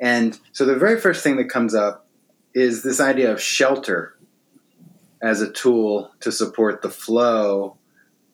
[0.00, 2.08] And so the very first thing that comes up
[2.54, 4.16] is this idea of shelter
[5.22, 7.76] as a tool to support the flow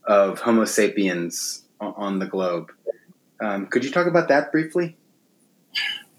[0.04, 2.72] of Homo sapiens on the globe.
[3.40, 4.96] Um, could you talk about that briefly?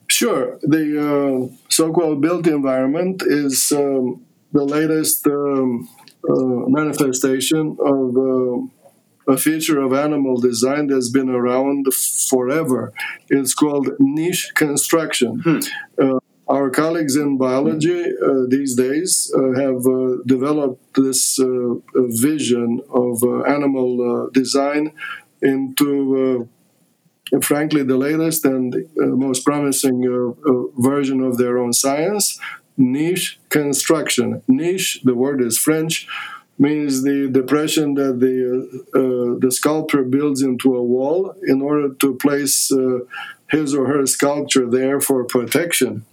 [0.07, 0.59] Sure.
[0.61, 5.89] The uh, so-called built environment is um, the latest um,
[6.29, 11.85] uh, manifestation of uh, a feature of animal design that's been around
[12.29, 12.93] forever.
[13.29, 15.39] It's called niche construction.
[15.39, 15.59] Hmm.
[16.01, 21.77] Uh, our colleagues in biology uh, these days uh, have uh, developed this uh, uh,
[21.95, 24.91] vision of uh, animal uh, design
[25.41, 26.47] into
[27.33, 30.03] uh, frankly, the latest and uh, most promising
[30.77, 32.37] version of their own science
[32.81, 34.41] niche construction.
[34.47, 36.07] Niche, the word is French,
[36.57, 38.35] means the depression that the,
[38.93, 42.99] uh, the sculptor builds into a wall in order to place uh,
[43.49, 46.05] his or her sculpture there for protection.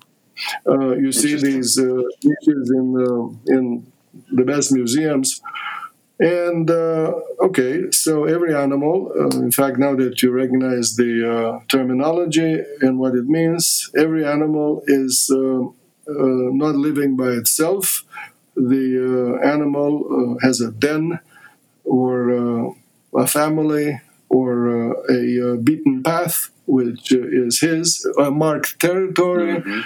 [0.66, 3.92] Uh, you see these uh, niches in, uh, in
[4.32, 5.40] the best museums.
[6.20, 11.64] And uh, okay, so every animal, uh, in fact, now that you recognize the uh,
[11.68, 15.30] terminology and what it means, every animal is
[16.08, 18.04] not living by itself.
[18.56, 21.20] The uh, animal uh, has a den
[21.84, 22.70] or uh,
[23.16, 29.62] a family or uh, a uh, beaten path, which uh, is his, a marked territory
[29.62, 29.82] Mhm.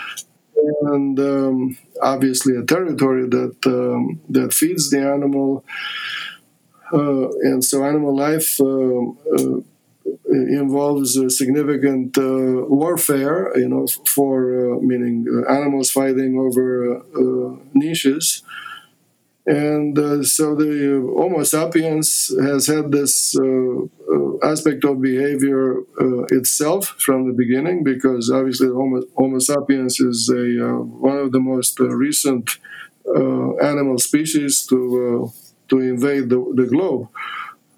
[0.92, 5.64] and um, obviously a territory that um, that feeds the animal.
[6.92, 9.60] Uh, and so, animal life uh,
[10.30, 13.52] involves a significant uh, warfare.
[13.56, 18.42] You know, for uh, meaning uh, animals fighting over uh, uh, niches.
[19.44, 23.42] And uh, so the uh, Homo sapiens has had this uh,
[23.82, 30.30] uh, aspect of behavior uh, itself from the beginning, because obviously Homo, Homo sapiens is
[30.32, 32.50] a uh, one of the most uh, recent
[33.08, 35.30] uh, animal species to uh,
[35.70, 37.08] to invade the, the globe,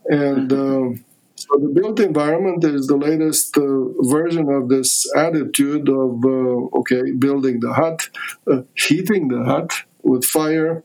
[0.06, 1.04] and um,
[1.46, 7.12] So the built environment is the latest uh, version of this attitude of uh, okay,
[7.12, 8.08] building the hut,
[8.50, 9.70] uh, heating the hut
[10.02, 10.82] with fire,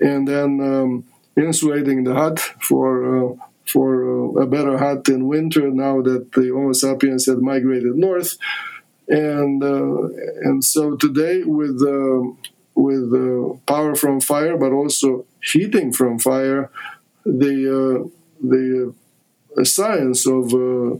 [0.00, 1.04] and then um,
[1.36, 3.90] insulating the hut for uh, for
[4.38, 5.70] uh, a better hut in winter.
[5.70, 8.36] Now that the Homo sapiens had migrated north,
[9.06, 10.08] and uh,
[10.42, 11.80] and so today with
[12.74, 16.70] with power from fire, but also heating from fire,
[17.24, 18.10] the
[18.42, 18.94] the
[19.64, 20.96] science of uh,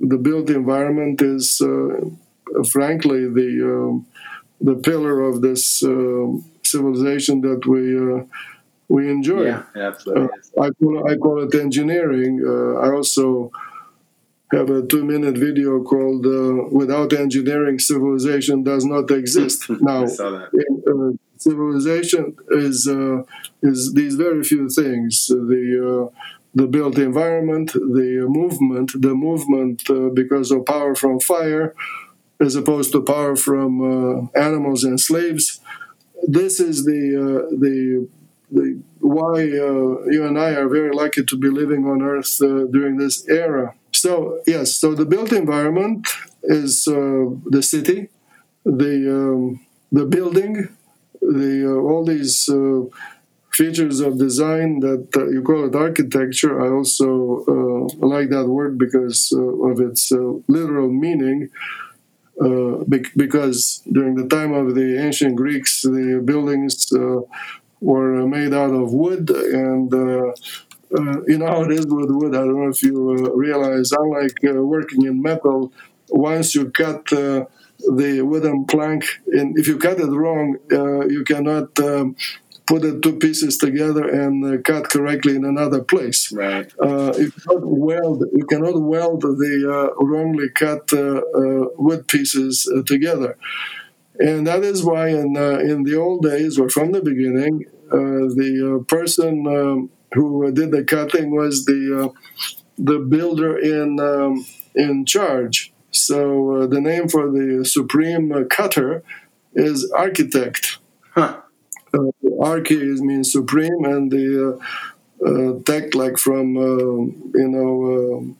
[0.00, 2.00] the built environment is, uh,
[2.70, 4.06] frankly, the um,
[4.60, 6.26] the pillar of this uh,
[6.62, 7.82] civilization that we
[8.88, 9.44] we enjoy.
[9.44, 10.28] Yeah, absolutely.
[10.60, 12.40] I call I call it engineering.
[12.84, 13.50] I also
[14.52, 19.68] have a two minute video called uh, Without Engineering, Civilization Does Not Exist.
[19.80, 23.22] now, uh, civilization is, uh,
[23.62, 25.26] is these very few things.
[25.26, 26.10] The
[26.54, 31.74] the built environment, the movement, the movement uh, because of power from fire,
[32.40, 35.60] as opposed to power from uh, animals and slaves.
[36.26, 38.08] This is the uh, the
[38.50, 42.66] the why uh, you and I are very lucky to be living on Earth uh,
[42.70, 43.74] during this era.
[43.92, 46.06] So yes, so the built environment
[46.42, 48.08] is uh, the city,
[48.64, 50.68] the um, the building,
[51.20, 52.48] the all these
[53.52, 56.60] features of design that uh, you call it architecture.
[56.60, 59.40] I also uh, like that word because uh,
[59.70, 61.50] of its uh, literal meaning.
[62.40, 62.82] Uh,
[63.16, 67.20] because during the time of the ancient Greeks, the buildings uh,
[67.80, 69.92] were made out of wood, and
[71.26, 72.34] you know how it is with wood.
[72.34, 75.72] I don't know if you realize, unlike working in metal,
[76.08, 82.16] once you cut the wooden plank, and if you cut it wrong, you cannot um,
[82.72, 86.32] put the two pieces together and uh, cut correctly in another place.
[86.32, 86.72] Right.
[86.80, 88.24] Uh, you cannot weld.
[88.32, 93.36] You cannot weld the uh, wrongly cut uh, uh, wood pieces uh, together,
[94.18, 95.36] and that is why in
[95.70, 101.30] in the old days or from the beginning, the person um, who did the cutting
[101.30, 102.10] was the
[102.78, 105.74] the builder in um, in charge.
[105.90, 109.02] So the name for the supreme cutter
[109.54, 110.78] is architect.
[111.14, 111.42] Huh
[111.94, 114.58] uh, arche means supreme, and the
[115.22, 118.34] uh, uh, tech, like from you know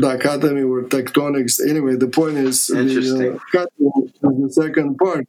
[0.00, 1.60] dichotomy or tectonics.
[1.66, 3.66] Anyway, the point is the uh,
[4.22, 5.26] the second part.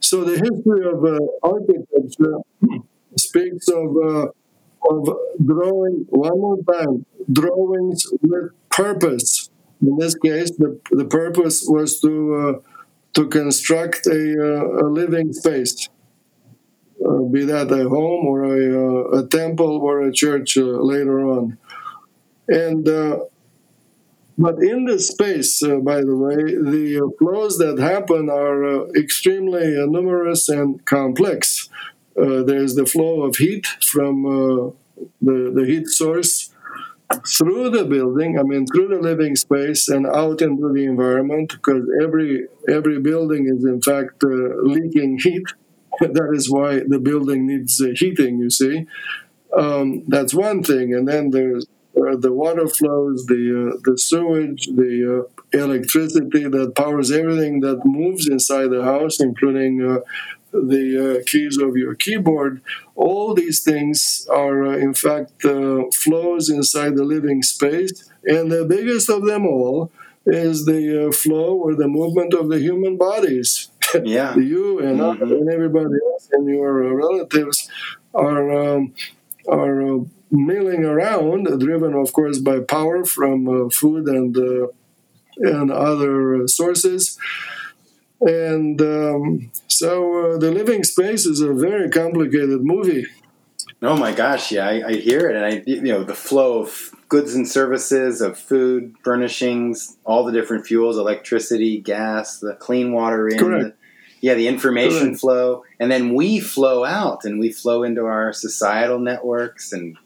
[0.00, 2.36] So the history of uh, architecture
[3.16, 4.26] speaks of uh,
[4.90, 9.50] of drawing one more time drawings with purpose.
[9.82, 12.62] In this case, the, the purpose was to
[13.14, 14.20] to construct a,
[14.82, 15.88] a living space
[17.06, 21.20] uh, be that a home or a, uh, a temple or a church uh, later
[21.20, 21.58] on.
[22.48, 22.88] And
[24.38, 28.84] but in this space, uh, by the way, the uh, flows that happen are uh,
[28.96, 31.68] extremely numerous and complex.
[32.14, 34.14] there's the flow of heat from
[35.20, 36.52] the, the heat source
[37.36, 41.84] through the building, I mean, through the living space and out into the environment, because
[42.02, 45.46] every every building is in fact leaking heat
[46.12, 48.86] that is why the building needs uh, heating, you see.
[49.56, 50.94] Um, that's one thing.
[50.94, 56.74] And then there's uh, the water flows, the, uh, the sewage, the uh, electricity that
[56.76, 60.00] powers everything that moves inside the house, including uh,
[60.52, 62.60] the uh, keys of your keyboard.
[62.94, 68.08] All these things are, in fact, flows inside the living space.
[68.24, 69.90] And the biggest of them all
[70.26, 73.70] is the flow or the movement of the human bodies
[74.04, 74.36] yeah.
[74.36, 75.22] you and, mm-hmm.
[75.22, 77.70] and everybody else and your uh, relatives
[78.14, 78.94] are um,
[79.48, 79.98] are uh,
[80.30, 84.68] milling around, driven, of course, by power from uh, food and uh,
[85.36, 87.18] and other sources.
[88.20, 93.06] And um, so uh, the living space is a very complicated movie.
[93.80, 96.90] Oh my gosh, yeah, I, I hear it, and I you know the flow of
[97.08, 103.28] goods and services of food, furnishings, all the different fuels, electricity, gas, the clean water
[103.28, 103.77] in, Correct
[104.20, 105.20] yeah the information Good.
[105.20, 109.96] flow and then we flow out and we flow into our societal networks and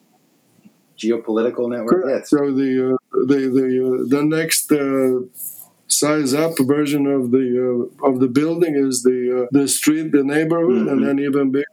[0.96, 5.20] geopolitical networks yeah, so the uh, the the, uh, the next uh,
[5.88, 10.24] size up version of the uh, of the building is the uh, the street the
[10.24, 10.88] neighborhood mm-hmm.
[10.88, 11.66] and then even bigger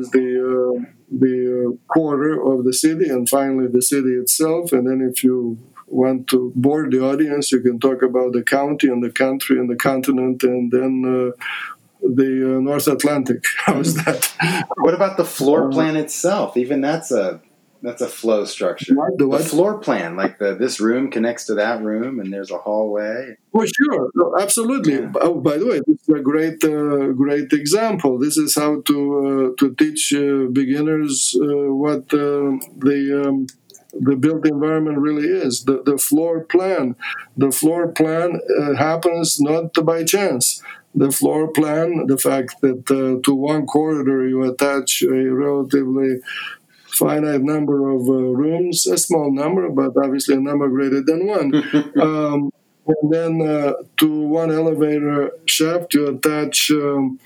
[0.00, 5.00] is the uh, the quarter of the city and finally the city itself and then
[5.00, 9.10] if you want to bore the audience, you can talk about the county and the
[9.10, 11.30] country and the continent, and then uh,
[12.14, 13.44] the uh, North Atlantic.
[13.58, 14.30] How's that?
[14.78, 16.56] What about the floor um, plan itself?
[16.56, 17.40] Even that's a
[17.84, 18.94] That's a flow structure.
[18.94, 19.18] What?
[19.18, 19.44] The The what?
[19.52, 23.36] floor plan, like the this room connects to that room, and there's a hallway.
[23.52, 24.94] Oh, sure, No, absolutely.
[24.94, 25.12] Yeah.
[25.26, 28.12] Oh, by the way, this is a great, uh, great example.
[28.18, 32.56] This is how to uh, to teach uh, beginners uh, what uh,
[32.88, 33.46] the um,
[34.08, 35.64] the built environment really is.
[35.68, 36.96] The the floor plan,
[37.36, 40.62] the floor plan uh, happens not by chance.
[40.94, 46.20] The floor plan, the fact that uh, to one corridor you attach a relatively
[46.86, 51.54] finite number of uh, rooms, a small number, but obviously a number greater than one.
[52.00, 52.50] um,
[52.86, 57.18] and then uh, to one elevator shaft, you attach um,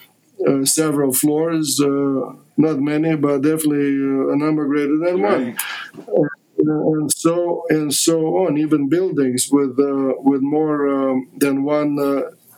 [0.46, 5.56] uh, several floors, uh, not many, but definitely uh, a number greater than one.
[6.60, 8.58] And so and so on.
[8.58, 11.96] Even buildings with uh, with more um, than one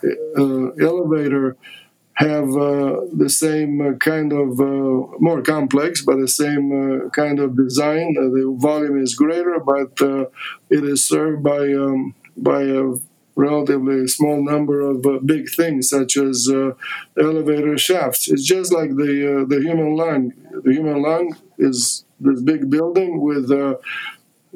[0.04, 1.56] uh, elevator
[2.20, 7.40] have uh, the same uh, kind of uh, more complex, but the same uh, kind
[7.40, 8.12] of design.
[8.12, 9.92] The volume is greater, but
[10.68, 12.92] it is served by um, by a
[13.36, 16.72] relatively small number of uh, big things, such as uh,
[17.18, 18.30] elevator shafts.
[18.30, 20.32] It's just like the uh, the human lung.
[20.62, 23.50] The human lung is this big building with.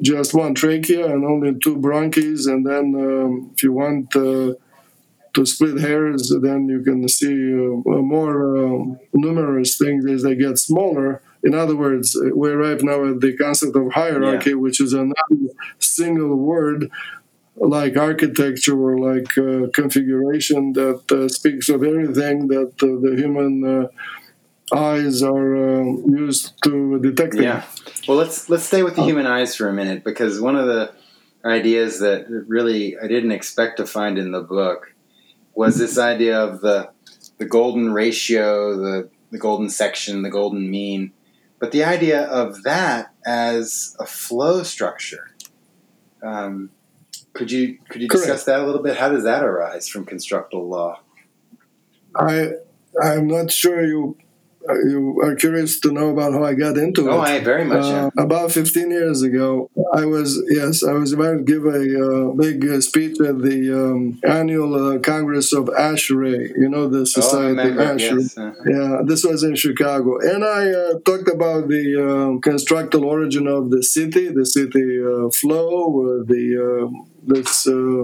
[0.01, 4.13] Just one trachea and only two bronchs, and then um, if you want
[5.35, 10.57] to split hairs, then you can see uh, more um numerous things as they get
[10.57, 11.21] smaller.
[11.43, 15.37] In other words, we arrive now at the concept of hierarchy, which is another
[15.79, 16.89] single word
[17.55, 23.53] like architecture or like uh, configuration that uh, speaks of everything that uh, the human
[23.63, 25.55] uh, eyes are
[26.07, 27.43] used to detecting.
[27.43, 27.63] Yeah.
[28.07, 30.91] Well, let's let's stay with the human eyes for a minute because one of the
[31.45, 34.94] ideas that really I didn't expect to find in the book
[35.55, 36.89] was this idea of the
[37.37, 41.11] the golden ratio, the the golden section, the golden mean,
[41.59, 45.35] but the idea of that as a flow structure.
[46.21, 46.69] Um,
[47.33, 48.45] could you could you discuss Correct.
[48.45, 48.97] that a little bit?
[48.97, 50.99] How does that arise from constructal law?
[52.15, 52.51] I
[53.01, 54.17] I'm not sure you
[54.89, 57.17] you are curious to know about how I got into Oh, it.
[57.17, 58.25] Oh, I very much Uh, am.
[58.25, 62.65] about 15 years ago, I was yes, I was about to give a uh, big
[62.67, 66.49] uh, speech at the um, annual uh, Congress of ASHRAE.
[66.57, 67.97] You know the Oh, Society of remember.
[67.99, 68.37] Yes.
[68.37, 73.45] Uh, Yeah, this was in Chicago, and I uh, talked about the um, constructal origin
[73.47, 75.73] of the city, the city uh, flow,
[76.05, 76.85] uh, the uh,
[77.33, 78.03] this uh,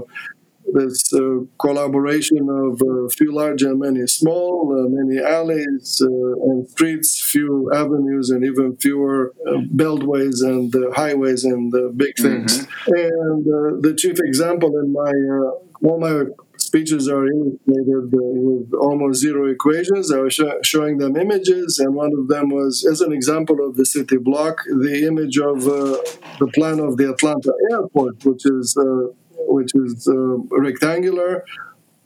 [0.74, 6.08] this uh, collaboration of uh, few large and many small, uh, many alleys uh,
[6.50, 12.16] and streets, few avenues, and even fewer uh, beltways and uh, highways and uh, big
[12.18, 12.60] things.
[12.88, 15.52] And uh, the chief example in my uh,
[15.84, 16.26] all my
[16.58, 20.12] speeches are illustrated uh, with almost zero equations.
[20.12, 23.76] I was sho- showing them images, and one of them was, as an example of
[23.78, 25.98] the city block, the image of uh,
[26.40, 29.08] the plan of the Atlanta airport, which is uh,
[29.54, 31.44] which is uh, rectangular,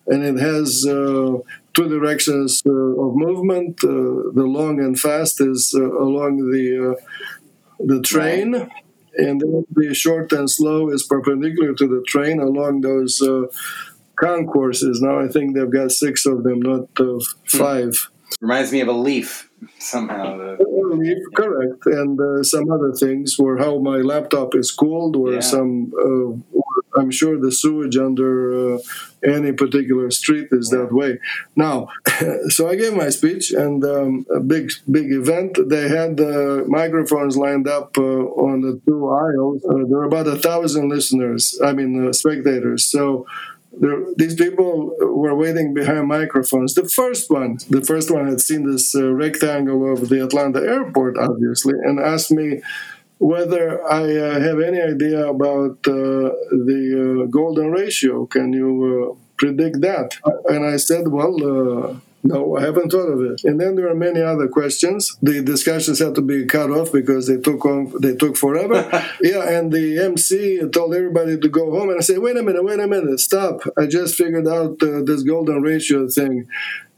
[0.07, 1.37] and it has uh,
[1.73, 3.83] two directions uh, of movement.
[3.83, 6.95] Uh, the long and fast is uh, along the uh,
[7.79, 8.69] the train.
[9.17, 13.43] And then the short and slow is perpendicular to the train along those uh,
[14.15, 15.01] concourses.
[15.01, 18.09] Now I think they've got six of them, not uh, five.
[18.41, 20.37] reminds me of a leaf somehow.
[20.37, 25.39] The, Correct, and uh, some other things, or how my laptop is cooled, or Yeah.
[25.41, 25.91] some.
[26.05, 26.54] Uh,
[26.97, 28.79] I'm sure the sewage under uh,
[29.25, 31.19] any particular street is that way.
[31.55, 31.87] Now,
[32.49, 35.57] so I gave my speech, and um, a big, big event.
[35.67, 39.63] They had uh, microphones lined up uh, on the two aisles.
[39.65, 41.59] Uh, there were about a thousand listeners.
[41.63, 42.85] I mean, uh, spectators.
[42.85, 43.25] So
[43.77, 46.75] there, these people were waiting behind microphones.
[46.75, 51.17] The first one, the first one had seen this uh, rectangle of the Atlanta airport,
[51.17, 52.61] obviously, and asked me
[53.17, 58.25] whether I uh, have any idea about uh, the uh, golden ratio.
[58.25, 60.17] Can you uh, predict that?
[60.45, 61.35] And I said, well.
[61.43, 63.43] Uh, no, I haven't thought of it.
[63.43, 65.15] And then there are many other questions.
[65.21, 68.81] The discussions had to be cut off because they took on they took forever.
[69.21, 72.63] yeah, and the MC told everybody to go home, and I said, "Wait a minute,
[72.63, 73.61] wait a minute, stop!
[73.77, 76.47] I just figured out uh, this golden ratio thing."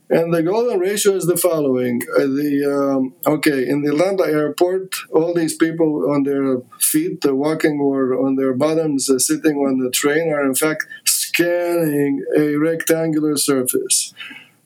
[0.09, 4.95] And the golden ratio is the following: uh, the um, okay in the Atlanta airport,
[5.11, 9.79] all these people on their feet, uh, walking or on their bottoms, uh, sitting on
[9.79, 14.13] the train, are in fact scanning a rectangular surface.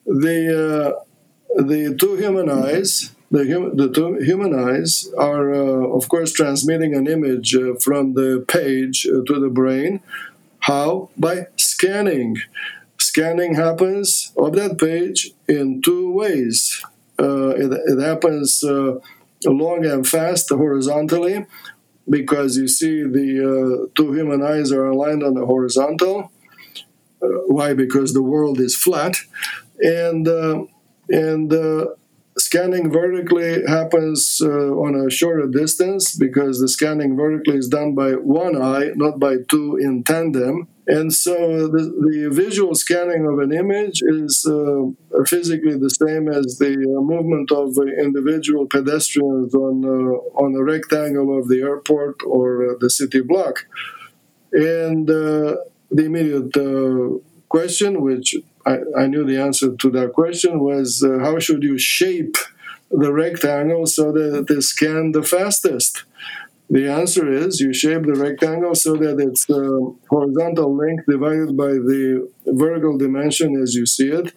[0.06, 1.04] The uh,
[1.64, 6.94] the two human eyes, the, hum- the two human eyes are, uh, of course, transmitting
[6.94, 10.02] an image uh, from the page to the brain.
[10.60, 11.10] How?
[11.18, 12.38] By scanning.
[13.12, 16.82] Scanning happens of that page in two ways.
[17.20, 19.00] Uh, it, it happens uh,
[19.46, 21.46] long and fast horizontally
[22.10, 26.32] because you see the uh, two human eyes are aligned on the horizontal.
[27.22, 27.74] Uh, why?
[27.74, 29.18] Because the world is flat,
[29.80, 30.64] and uh,
[31.10, 31.88] and uh,
[32.52, 38.12] scanning vertically happens uh, on a shorter distance because the scanning vertically is done by
[38.12, 40.68] one eye, not by two in tandem.
[40.86, 46.58] And so the, the visual scanning of an image is uh, physically the same as
[46.58, 52.72] the uh, movement of individual pedestrians on, uh, on a rectangle of the airport or
[52.72, 53.66] uh, the city block.
[54.52, 56.52] And the immediate
[57.48, 58.36] question, which
[58.66, 62.36] I, I, knew the answer to that question, was how should you shape
[62.90, 66.04] the rectangle so that it is scanned the fastest?
[66.70, 71.72] The answer is you shape the rectangle so that its uh, horizontal length divided by
[71.72, 74.34] the vertical dimension as you see it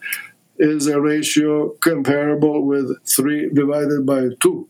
[0.59, 4.69] is a ratio comparable with 3 divided by 2.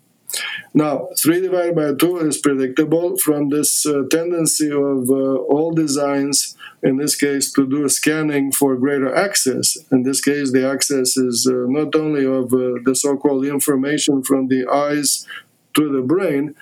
[0.72, 6.56] Now, 3 divided by 2 is predictable from this uh, tendency of uh, all designs,
[6.82, 9.76] in this case, to do scanning for greater access.
[9.92, 14.22] In this case, the access is uh, not only of uh, the so called information
[14.22, 15.26] from the eyes
[15.74, 16.54] to the brain,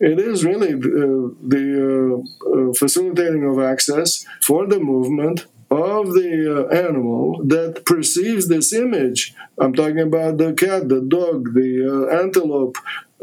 [0.00, 6.74] it is really uh, the uh, facilitating of access for the movement of the uh,
[6.74, 9.34] animal that perceives this image.
[9.58, 12.76] I'm talking about the cat, the dog, the uh, antelope,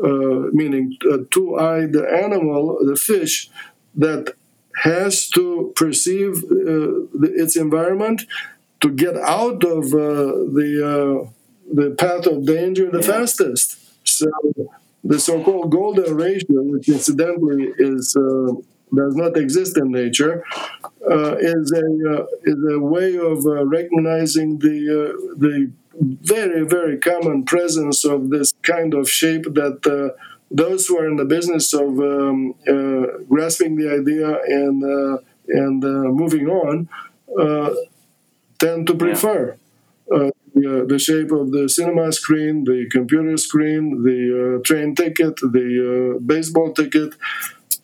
[0.03, 3.49] uh, meaning a two eyed animal, the fish,
[3.95, 4.35] that
[4.83, 8.25] has to perceive the, its environment
[8.81, 11.29] to get out of the,
[11.73, 13.79] the path of danger the fastest.
[14.07, 14.27] So
[15.03, 18.53] the so-called golden ratio, which incidentally is uh,
[18.93, 20.43] does not exist in nature,
[21.09, 26.97] uh, is a uh, is a way of uh, recognizing the uh, the very very
[26.97, 30.15] common presence of this kind of shape that uh,
[30.51, 32.53] those who are in the business of um,
[33.29, 35.83] grasping the idea and and
[36.15, 36.89] moving on
[38.59, 39.57] tend to prefer.
[40.55, 44.21] Uh, the shape of the cinema screen, the computer screen, the
[44.55, 47.13] uh, train ticket, the uh, baseball ticket,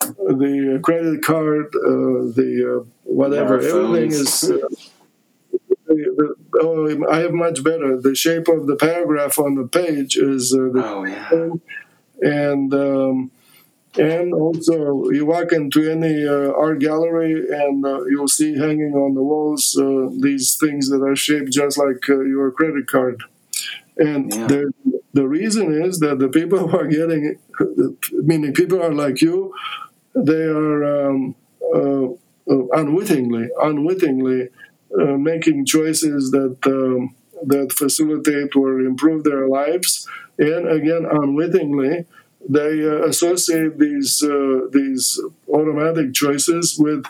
[0.06, 3.60] the credit card, uh, the uh, whatever.
[3.60, 4.50] Everything is.
[4.50, 4.68] Uh,
[5.86, 8.00] the, oh, I have much better.
[8.00, 11.30] The shape of the paragraph on the page is the oh, yeah.
[12.22, 13.30] and um,
[13.98, 19.14] and also, you walk into any uh, art gallery and uh, you'll see hanging on
[19.14, 23.22] the walls uh, these things that are shaped just like uh, your credit card.
[23.98, 24.46] And yeah.
[24.46, 24.72] the,
[25.12, 27.38] the reason is that the people who are getting,
[28.12, 29.52] meaning people are like you,
[30.14, 31.34] they are um,
[31.74, 34.48] uh, uh, unwittingly, unwittingly
[34.94, 40.06] making choices that um, that facilitate or improve their lives,
[40.38, 42.04] and again, unwittingly
[42.48, 47.04] they uh, associate these uh, these automatic choices with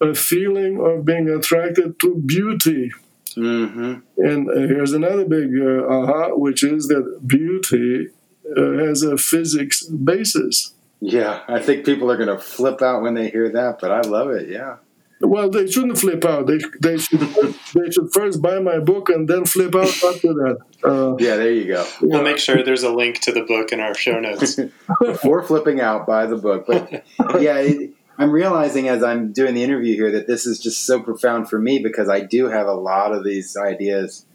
[0.00, 2.92] a feeling of being attracted to beauty.
[3.36, 3.94] Mm-hmm.
[4.18, 8.08] And uh, here's another big uh, aha, which is that beauty
[8.56, 10.73] uh, has a physics basis.
[11.06, 14.00] Yeah, I think people are going to flip out when they hear that, but I
[14.00, 14.48] love it.
[14.48, 14.76] Yeah.
[15.20, 16.46] Well, they shouldn't flip out.
[16.46, 20.58] They they should they should first buy my book and then flip out after that.
[20.82, 21.86] Uh, yeah, there you go.
[22.00, 24.58] We'll make sure there's a link to the book in our show notes.
[25.00, 26.66] Before flipping out, buy the book.
[26.66, 27.04] But
[27.40, 31.00] yeah, it, I'm realizing as I'm doing the interview here that this is just so
[31.00, 34.26] profound for me because I do have a lot of these ideas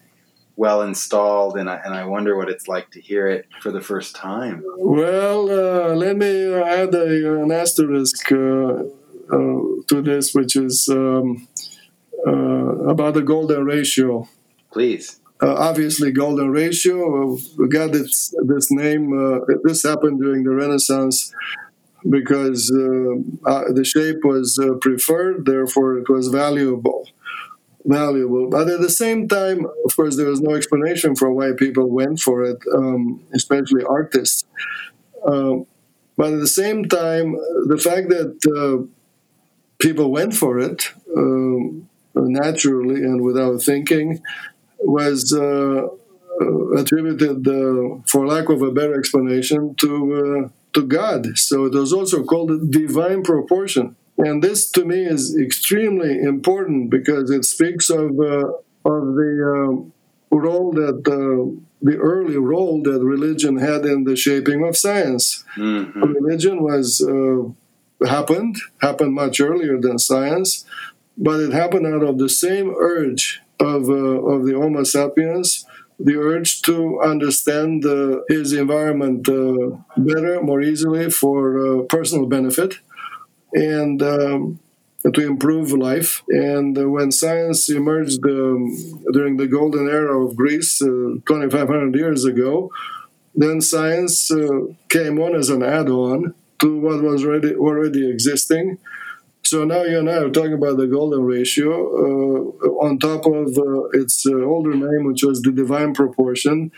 [0.59, 3.81] well installed, and I, and I wonder what it's like to hear it for the
[3.81, 4.61] first time.
[4.77, 8.31] Well, uh, let me add a, an asterisk.
[8.31, 8.83] Uh,
[9.31, 11.47] uh, to this, which is um,
[12.25, 12.31] uh,
[12.89, 14.27] about the golden ratio.
[14.71, 15.19] Please.
[15.39, 17.37] Uh, obviously, golden ratio
[17.69, 19.03] got this this name.
[19.63, 21.31] this happened during the Renaissance
[22.09, 27.05] because the shape was preferred, therefore it was valuable
[27.85, 28.49] valuable.
[28.49, 32.19] But at the same time, of course, there was no explanation for why people went
[32.19, 34.45] for it, um, especially artists.
[35.25, 35.57] Uh,
[36.17, 37.35] but at the same time,
[37.67, 38.85] the fact that uh,
[39.79, 44.21] people went for it um, naturally and without thinking
[44.79, 45.87] was uh,
[46.41, 51.37] uh, attributed, uh, for lack of a better explanation, to uh, to God.
[51.37, 57.31] So it was also called divine proportion, and this to me is extremely important because
[57.31, 58.51] it speaks of uh,
[58.85, 59.93] of the um,
[60.31, 61.03] role that
[61.81, 65.43] the early role that religion had in the shaping of science.
[65.55, 66.01] Mm-hmm.
[66.01, 70.65] Religion was uh, happened, happened much earlier than science,
[71.17, 75.65] but it happened out of the same urge of, uh, of the Homo sapiens
[75.99, 82.75] the urge to understand uh, his environment uh, better, more easily for uh, personal benefit,
[83.53, 84.59] and um,
[85.13, 86.23] to improve life.
[86.29, 92.25] And uh, when science emerged um, during the golden era of Greece, uh, 2,500 years
[92.25, 92.71] ago,
[93.35, 94.47] then science uh,
[94.89, 98.77] came on as an add-on to what was already already existing.
[99.43, 103.57] So now you and I are talking about the golden ratio uh, on top of
[103.57, 106.71] uh, its uh, older name, which was the divine proportion.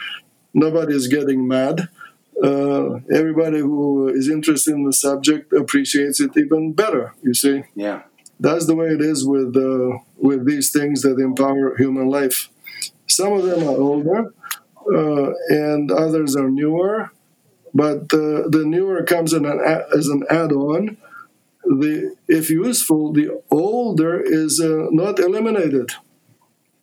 [0.53, 1.89] Nobody is getting mad.
[2.41, 7.13] Uh, everybody who is interested in the subject appreciates it even better.
[7.21, 8.03] You see, Yeah.
[8.39, 12.49] that's the way it is with uh, with these things that empower human life.
[13.07, 14.33] Some of them are older,
[14.93, 17.11] uh, and others are newer.
[17.73, 20.97] But uh, the newer comes in an a- as an add-on.
[21.63, 25.91] The if useful, the older is uh, not eliminated.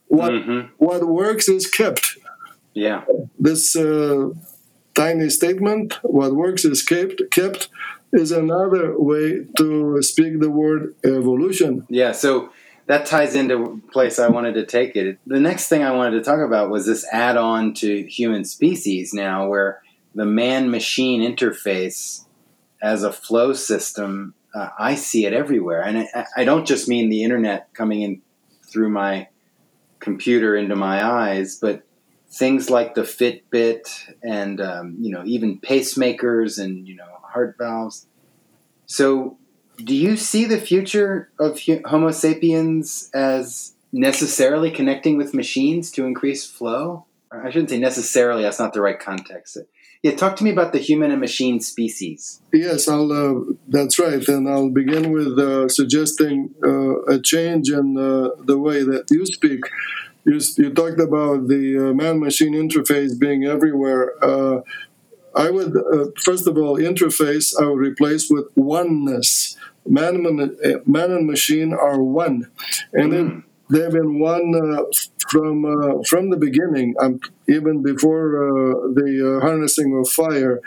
[0.07, 0.69] What Mhm.
[0.79, 2.17] what works is kept.
[2.75, 3.03] Yeah.
[3.39, 4.31] This uh,
[4.99, 7.69] tiny statement, "What works is kept," kept
[8.13, 11.73] is another way to speak the word evolution.
[11.89, 12.51] Yeah, so
[12.87, 15.19] that ties into place I wanted to take it.
[15.27, 19.13] The next thing I wanted to talk about was this add on to human species
[19.13, 19.83] now, where
[20.15, 22.25] the man machine interface
[22.81, 25.83] as a flow system, uh, I see it everywhere.
[25.83, 28.23] And I, I don't just mean the internet coming in
[28.71, 29.29] through my
[30.01, 31.83] computer into my eyes, but
[32.39, 38.07] things like the Fitbit and, um, you know, even pacemakers and, you know, heart valves.
[38.87, 39.39] So,
[39.77, 46.45] do you see the future of Homo sapiens as necessarily connecting with machines to increase
[46.47, 47.07] flow?
[47.31, 49.59] I shouldn't say necessarily, that's not the right context.
[50.03, 52.41] Yeah, talk to me about the human and machine species.
[52.53, 53.11] Yes, I'll.
[53.11, 58.59] Uh, that's right, and I'll begin with uh, suggesting uh, a change in uh, the
[58.59, 59.61] way that you speak.
[60.29, 64.05] You, you talked about the uh, man-machine interface being everywhere.
[64.23, 64.61] Uh,
[65.35, 69.57] I would, uh, first of all, interface I would replace with oneness.
[69.87, 72.49] Man, and- man and machine are one,
[72.93, 74.83] and then they've been one uh,
[75.31, 80.61] from uh, from the beginning, um, even before uh, the uh, harnessing of fire.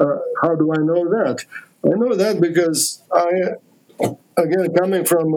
[0.00, 1.44] Uh, how do I know that?
[1.84, 3.30] I know that because I,
[4.36, 5.34] again, coming from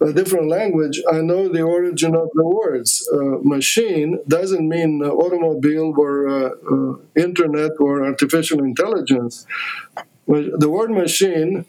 [0.00, 3.06] a, different language, I know the origin of the words.
[3.12, 9.46] Uh, machine doesn't mean uh, automobile or uh, uh, internet or artificial intelligence.
[10.26, 11.64] The word machine,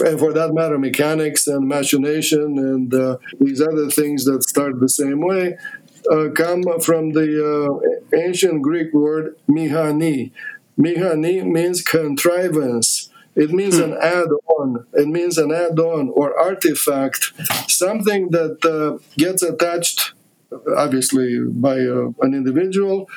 [0.00, 4.88] and for that matter, mechanics and machination and uh, these other things that start the
[4.88, 5.56] same way,
[6.10, 7.80] uh, come from the
[8.14, 10.32] ancient Greek word mihani.
[10.78, 13.03] Mihani means contrivance.
[13.36, 14.86] It means an add-on.
[14.92, 17.32] It means an add-on or artifact,
[17.68, 20.12] something that uh, gets attached,
[20.76, 23.08] obviously by uh, an individual,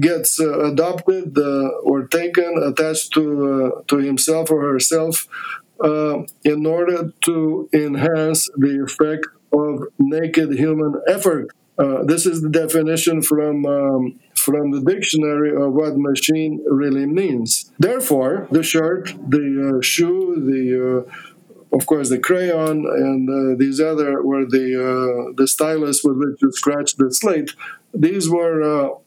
[0.00, 5.28] gets uh, adopted uh, or taken, attached to uh, to himself or herself,
[5.82, 11.48] uh, in order to enhance the effect of naked human effort.
[11.78, 17.70] Uh, this is the definition from um, from the dictionary of what machine really means.
[17.78, 19.46] Therefore, the shirt, the
[19.76, 25.46] uh, shoe, the uh, of course the crayon, and uh, these other were the the
[25.46, 27.50] stylus with which you scratch the slate.
[27.92, 28.98] These were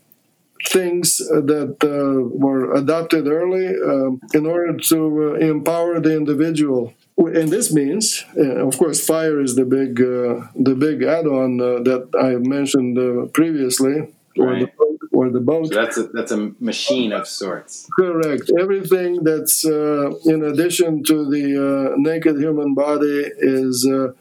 [0.67, 6.93] things that uh, were adopted early um, in order to uh, empower the individual.
[7.19, 11.65] And this means, uh, of course, fire is the big uh, the big add-on uh,
[11.89, 13.95] that I mentioned uh, previously,
[14.37, 14.77] or the Right.
[14.77, 15.67] boat, or the boat.
[15.67, 17.87] So that's a, that's a machine of sorts.
[17.99, 18.49] Correct.
[18.57, 24.13] Everything that's uh, in addition to the uh, naked human body is, uh,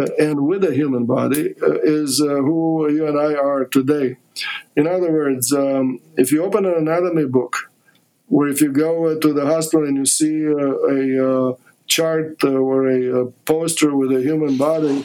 [0.00, 4.16] uh, and with a human body, uh, is uh, who you and I are today.
[4.74, 7.70] In other words, um, if you open an anatomy book,
[8.28, 11.54] or if you go uh, to the hospital and you see uh, a uh,
[11.96, 14.96] chart uh, or a, uh poster with a human body,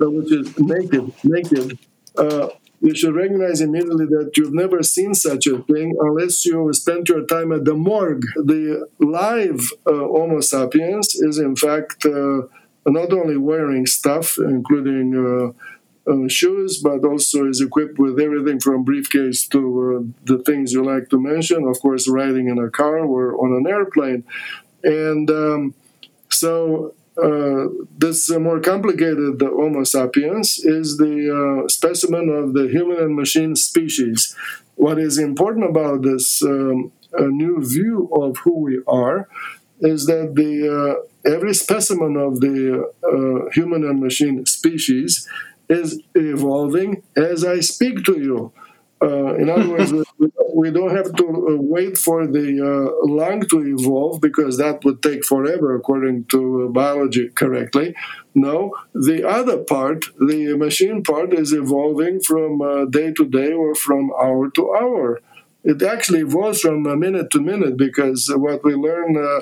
[0.00, 1.78] uh, which is naked, naked,
[2.24, 2.48] uh,
[2.84, 7.24] you should recognize immediately that you've never seen such a thing unless you spent your
[7.24, 8.26] time at the morgue.
[8.36, 12.42] The live uh, Homo sapiens is, in fact, uh,
[12.86, 19.48] not only wearing stuff, including uh, shoes, but also is equipped with everything from briefcase
[19.48, 21.66] to the things you like to mention.
[21.66, 24.24] Of course, riding in a car or on an airplane.
[24.82, 25.74] And um,
[26.34, 27.66] so uh,
[27.96, 33.14] this uh, more complicated the Homo sapiens is the uh, specimen of the human and
[33.14, 34.34] machine species.
[34.74, 39.28] What is important about this um, new view of who we are
[39.80, 45.28] is that the uh, every specimen of the uh, human and machine species
[45.68, 48.52] is evolving as I speak to you.
[49.02, 49.92] Uh, in other words,
[50.54, 55.02] we, don't have to uh, wait for the uh, lung to evolve because that would
[55.02, 57.94] take forever, according to biology correctly.
[58.34, 63.74] No, the other part, the machine part, is evolving from uh, day to day or
[63.74, 65.20] from hour to hour.
[65.64, 69.40] It actually evolves from uh, minute to minute because what we learn uh, uh,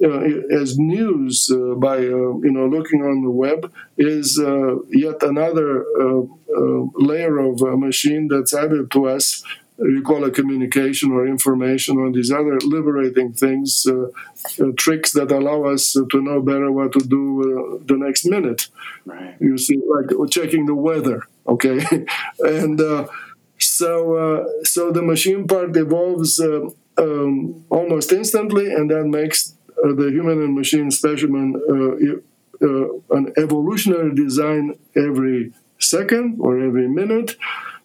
[0.00, 5.84] as news uh, by uh, you know looking on the web is uh, yet another
[6.00, 9.42] uh, uh, layer of a machine that's added to us.
[9.78, 13.84] You call it communication or information or these other liberating things,
[14.76, 18.68] tricks that allow us to know better what to do the next minute.
[19.04, 19.34] Right.
[19.40, 21.80] You see, like checking the weather, okay,
[22.40, 22.80] and
[23.58, 26.40] so so the machine part evolves.
[26.98, 32.20] Um, almost instantly, and that makes uh, the human and machine specimen uh,
[32.62, 37.36] uh, an evolutionary design every second or every minute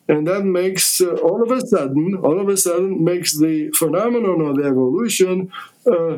[0.07, 4.39] and that makes uh, all of a sudden all of a sudden makes the phenomenon
[4.41, 5.51] of the evolution
[5.87, 6.17] uh,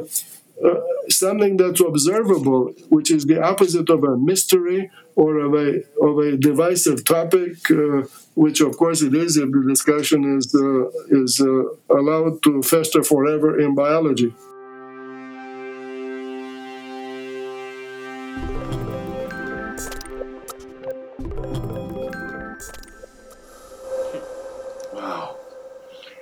[0.65, 6.17] uh, something that's observable which is the opposite of a mystery or of a of
[6.19, 7.55] a divisive topic
[8.35, 10.53] which of course it is if the discussion is
[11.09, 11.39] is
[11.89, 14.33] allowed to fester forever in biology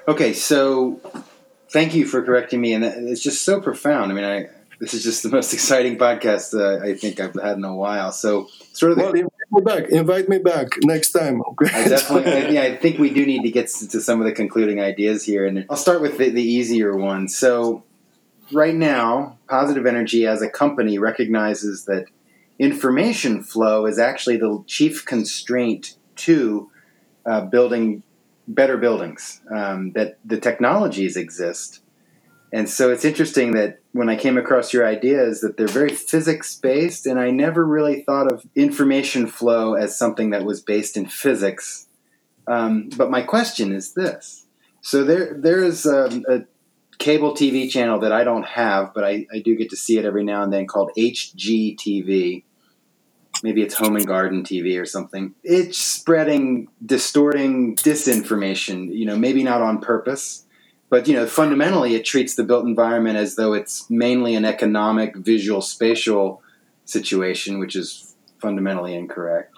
[0.08, 1.01] Okay, so
[1.70, 4.12] thank you for correcting me, and it's just so profound.
[4.12, 4.47] I mean, I
[4.80, 8.12] this is just the most exciting podcast uh, I think I've had in a while.
[8.12, 8.97] So, sort of.
[8.97, 9.89] The, well, invite me back.
[9.89, 11.41] Invite me back next time.
[11.41, 11.74] Okay.
[11.74, 12.55] I definitely.
[12.55, 15.45] yeah, I think we do need to get to some of the concluding ideas here,
[15.45, 17.28] and I'll start with the, the easier one.
[17.28, 17.84] So,
[18.53, 22.05] right now, Positive Energy as a company recognizes that
[22.60, 26.72] information flow is actually the chief constraint to
[27.26, 28.03] uh, building
[28.48, 31.82] better buildings, um, that the technologies exist.
[32.54, 36.56] And so it's interesting that when I came across your ideas that they're very physics
[36.56, 41.08] based and I never really thought of information flow as something that was based in
[41.08, 41.88] physics.
[42.48, 44.45] Um, but my question is this.
[44.82, 46.45] So there there is a, a,
[46.98, 50.06] cable TV channel that I don't have, but I, I do get to see it
[50.06, 52.43] every now and then called HGTV
[53.44, 55.34] maybe it's home and garden TV or something.
[55.44, 60.46] It's spreading, distorting disinformation, you know, maybe not on purpose,
[60.90, 65.16] but, you know, fundamentally it treats the built environment as though it's mainly an economic,
[65.16, 66.42] visual, spatial
[66.86, 69.54] situation, which is fundamentally incorrect.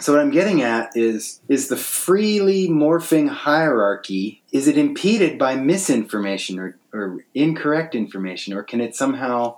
[0.00, 5.56] So what I'm getting at is is the freely morphing hierarchy is it impeded by
[5.56, 9.56] misinformation or, or incorrect information or can it somehow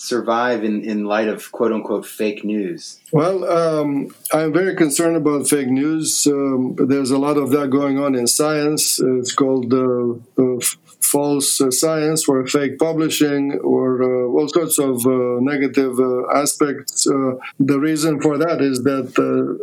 [0.00, 3.00] survive in, in light of quote unquote fake news?
[3.12, 6.26] Well, um, I'm very concerned about fake news.
[6.26, 8.98] Um, there's a lot of that going on in science.
[8.98, 10.60] It's called uh, uh,
[11.02, 17.04] false uh, science or fake publishing or uh, all sorts of uh, negative uh, aspects.
[17.72, 19.08] the reason for that is that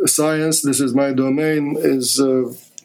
[0.06, 2.20] science, this is my domain, is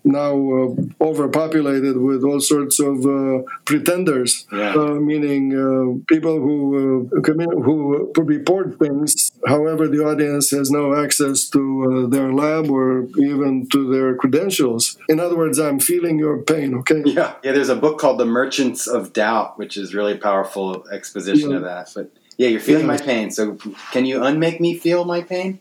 [0.03, 4.73] now uh, overpopulated with all sorts of uh, pretenders, yeah.
[4.73, 9.31] uh, meaning uh, people who uh, who report things.
[9.47, 11.61] However, the audience has no access to
[12.05, 14.97] uh, their lab or even to their credentials.
[15.09, 16.75] In other words, I'm feeling your pain.
[16.75, 17.03] Okay.
[17.05, 17.51] Yeah, yeah.
[17.51, 21.57] There's a book called The Merchants of Doubt, which is really powerful exposition yeah.
[21.57, 21.91] of that.
[21.95, 22.95] But yeah, you're feeling yeah.
[22.95, 23.31] my pain.
[23.31, 23.57] So
[23.91, 25.59] can you unmake me feel my pain?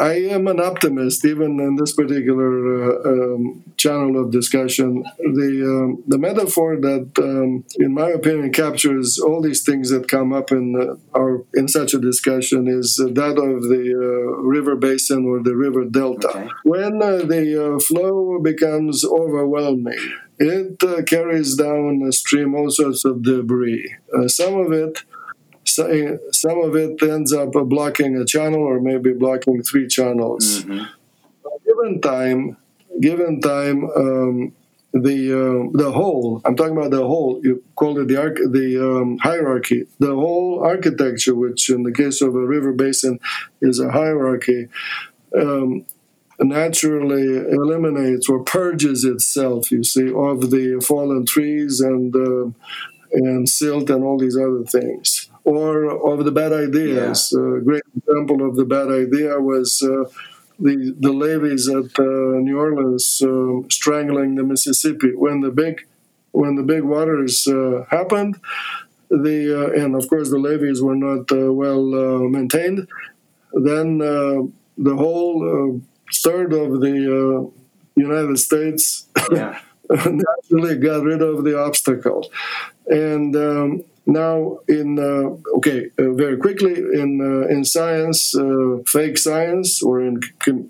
[0.00, 5.04] I am an optimist, even in this particular uh, um, channel of discussion.
[5.18, 10.32] The um, the metaphor that, um, in my opinion, captures all these things that come
[10.32, 15.24] up in uh, our in such a discussion is that of the uh, river basin
[15.26, 16.28] or the river delta.
[16.28, 16.48] Okay.
[16.64, 19.98] When uh, the uh, flow becomes overwhelming,
[20.38, 23.96] it uh, carries down a stream all sorts of debris.
[24.28, 25.02] some of it
[25.68, 30.64] some of it ends up blocking a channel or maybe blocking three channels.
[30.64, 30.84] Mm-hmm.
[31.66, 32.56] Given time,
[33.00, 34.52] given time, um,
[34.92, 36.40] the uh, the whole.
[36.44, 37.40] I'm talking about the whole.
[37.42, 39.86] You call it the arch, the um, hierarchy.
[39.98, 43.20] The whole architecture, which in the case of a river basin
[43.60, 44.68] is a hierarchy.
[45.38, 45.84] Um,
[46.40, 52.50] naturally eliminates or purges itself, you see, of the fallen trees and uh,
[53.12, 57.32] and silt and all these other things or of the bad ideas.
[57.34, 57.58] Yeah.
[57.58, 60.04] A great example of the bad idea was uh,
[60.58, 60.74] the
[61.06, 65.86] the levees at uh, New Orleans uh, strangling the Mississippi when the big
[66.32, 68.34] when the big waters uh, happened.
[69.10, 71.84] The uh, and of course the levees were not uh, well
[72.28, 72.88] maintained.
[73.52, 75.80] Then the whole
[76.24, 77.50] third of the
[77.96, 79.58] United States Yeah.
[79.90, 82.30] naturally got rid of the obstacle.
[82.86, 89.18] And um, now, in uh, okay, uh, very quickly in uh, in science, uh, fake
[89.18, 90.20] science, or in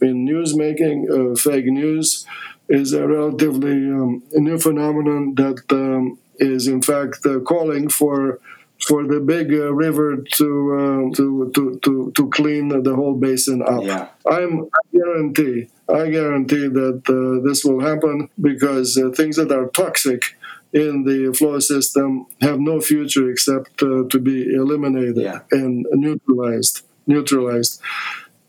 [0.03, 2.27] in news making, uh, fake news
[2.69, 8.41] is a relatively um, new phenomenon that um, is in fact uh, calling for
[8.87, 13.63] for the big uh, river to, uh, to to to to clean the whole basin
[13.63, 13.83] up.
[13.83, 14.09] Yeah.
[14.29, 19.69] I'm I guarantee I guarantee that uh, this will happen because uh, things that are
[19.69, 20.37] toxic
[20.73, 25.41] in the flow system have no future except uh, to be eliminated Yeah.
[25.51, 26.83] and neutralized.
[27.07, 27.81] Neutralized.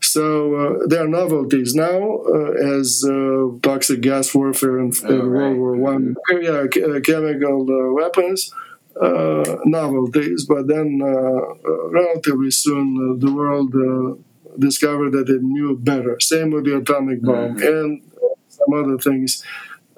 [0.01, 5.21] So uh, there are novelties now, uh, as uh, toxic gas warfare in, Oh, in
[5.29, 5.39] right.
[5.41, 8.51] World War One, yeah, ch- uh, chemical uh, weapons,
[8.99, 10.45] uh, novelties.
[10.45, 14.15] But then, uh, uh, relatively soon, uh, the world uh,
[14.57, 16.17] discovered that it knew better.
[16.19, 18.01] Same with the atomic bomb and
[18.47, 19.43] some other things.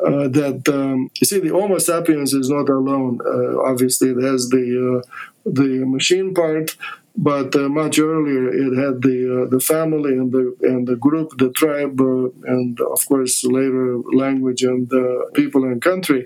[0.06, 3.20] Uh, that um, you see, the Homo sapiens is not alone.
[3.24, 4.66] Uh, obviously, it has the
[5.06, 5.08] uh,
[5.46, 6.76] the machine part,
[7.16, 11.38] but uh, much earlier it had the uh, the family and the and the group,
[11.38, 14.92] the tribe, uh, and of course later language and
[15.34, 16.26] people and country.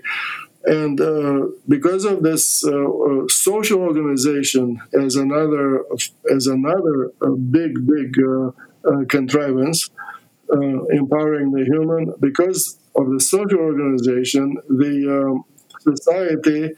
[0.64, 0.98] And
[1.68, 2.64] because of this
[3.28, 5.84] social organization as another
[6.34, 7.12] as another
[7.50, 8.16] big big
[9.08, 9.90] contrivance,
[10.50, 15.44] empowering the human, because of the social organization, the um,
[15.80, 16.72] society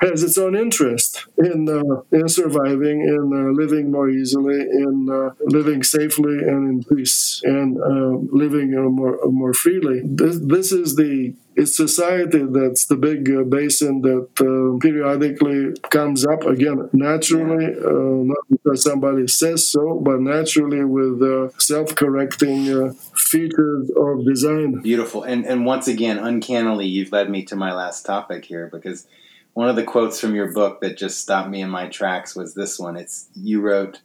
[0.00, 5.34] has its own interest in uh, in surviving, in uh, living more easily, in uh,
[5.40, 10.02] living safely and in peace, and uh, living uh, more more freely.
[10.04, 16.24] This, this is the it's society that's the big uh, basin that uh, periodically comes
[16.24, 22.92] up again naturally, uh, not because somebody says so, but naturally with uh, self-correcting uh,
[23.16, 24.80] features of design.
[24.82, 25.24] Beautiful.
[25.24, 29.08] And and once again, uncannily, you've led me to my last topic here because
[29.54, 32.54] one of the quotes from your book that just stopped me in my tracks was
[32.54, 32.96] this one.
[32.96, 34.00] It's you wrote,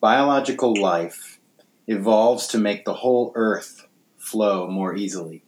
[0.00, 1.40] "Biological life
[1.86, 3.86] evolves to make the whole Earth
[4.18, 5.44] flow more easily."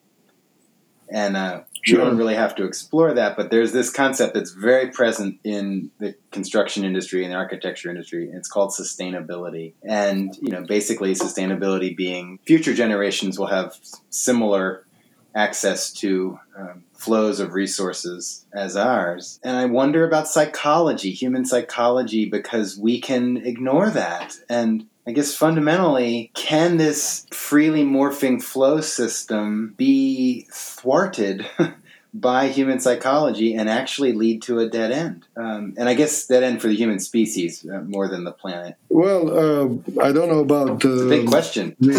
[1.08, 1.98] And uh, Sure.
[1.98, 5.90] you don't really have to explore that, but there's this concept that's very present in
[5.98, 8.26] the construction industry and the architecture industry.
[8.26, 9.74] And it's called sustainability.
[9.82, 14.86] And you know, basically, sustainability being future generations will have similar
[15.34, 19.38] access to um, flows of resources as ours.
[19.42, 24.34] And I wonder about psychology, human psychology, because we can ignore that.
[24.48, 31.46] And I guess fundamentally, can this freely morphing flow system be thwarted
[32.14, 35.26] by human psychology and actually lead to a dead end?
[35.36, 38.76] Um, and I guess dead end for the human species uh, more than the planet.
[38.88, 39.64] Well, uh,
[40.00, 41.76] I don't know about uh, It's a big question.
[41.80, 41.92] the,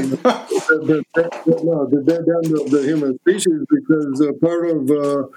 [0.70, 5.28] the, the, no, the dead end of the human species because uh, part of uh,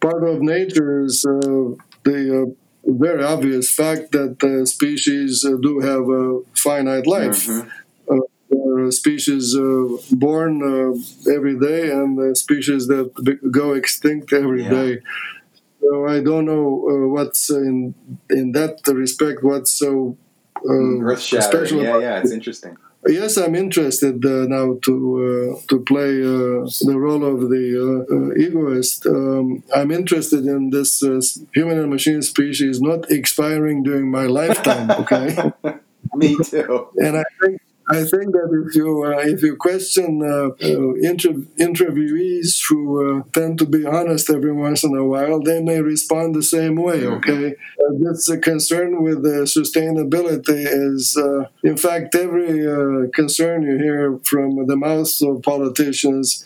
[0.00, 2.50] part of nature is uh, the uh,
[2.86, 7.46] very obvious fact that uh, species uh, do have a finite life.
[7.46, 7.70] Mhm.
[8.90, 10.92] Species uh, born uh,
[11.36, 13.08] every day and uh, species that
[13.50, 14.70] go extinct every Yeah.
[14.78, 14.98] day.
[15.80, 17.94] So I don't know uh, what's in
[18.30, 19.42] in that respect.
[19.42, 20.16] What's so
[20.68, 22.76] uh, special Yeah, about yeah, it's interesting.
[23.06, 24.94] Yes, I'm interested uh, now to
[25.26, 29.06] uh, to play uh, the role of the egoist.
[29.06, 31.20] Um, I'm interested in this uh,
[31.54, 34.94] human and machine species not expiring during my lifetime.
[34.98, 35.36] Okay,
[36.14, 36.88] Me too.
[36.98, 41.44] and I think I think that if you uh, if you question uh, uh, inter-
[41.58, 42.80] interviewees who
[43.20, 46.76] uh, tend to be honest every once in a while, they may respond the same
[46.76, 47.06] way.
[47.06, 53.62] Okay, uh, this uh, concern with uh, sustainability is, uh, in fact, every uh, concern
[53.62, 56.44] you hear from the mouths of politicians.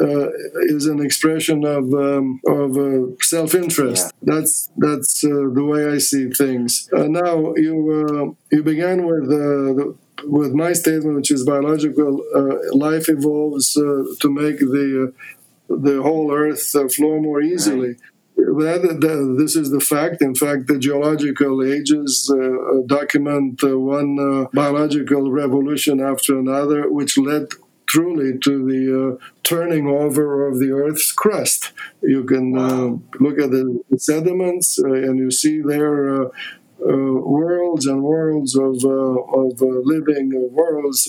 [0.00, 0.30] Uh,
[0.74, 4.10] is an expression of um, of uh, self-interest.
[4.22, 6.88] That's that's uh, the way I see things.
[6.96, 12.22] Uh, now you uh, you began with uh, the, with my statement, which is biological
[12.34, 15.12] uh, life evolves uh, to make the
[15.68, 17.96] uh, the whole Earth uh, flow more easily.
[18.36, 20.20] That, that- this is the fact.
[20.22, 27.16] In fact, the geological ages uh, document uh, one uh, biological revolution after another, which
[27.18, 27.48] led
[27.86, 28.82] truly to the
[29.20, 31.72] uh, turning over of the Earth's crust.
[32.02, 36.30] You can uh, look at the sediments, uh, and you see there.
[36.84, 41.04] Uh, worlds and worlds of, uh, of uh, living worlds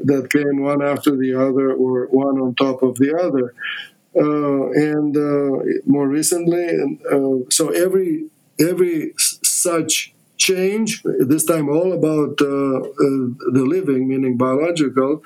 [0.00, 3.54] that came one after the other or one on top of the other.
[4.14, 5.14] And
[5.86, 6.66] more recently,
[7.50, 15.22] so every every such change, this time all about uh, uh, the living, meaning biological,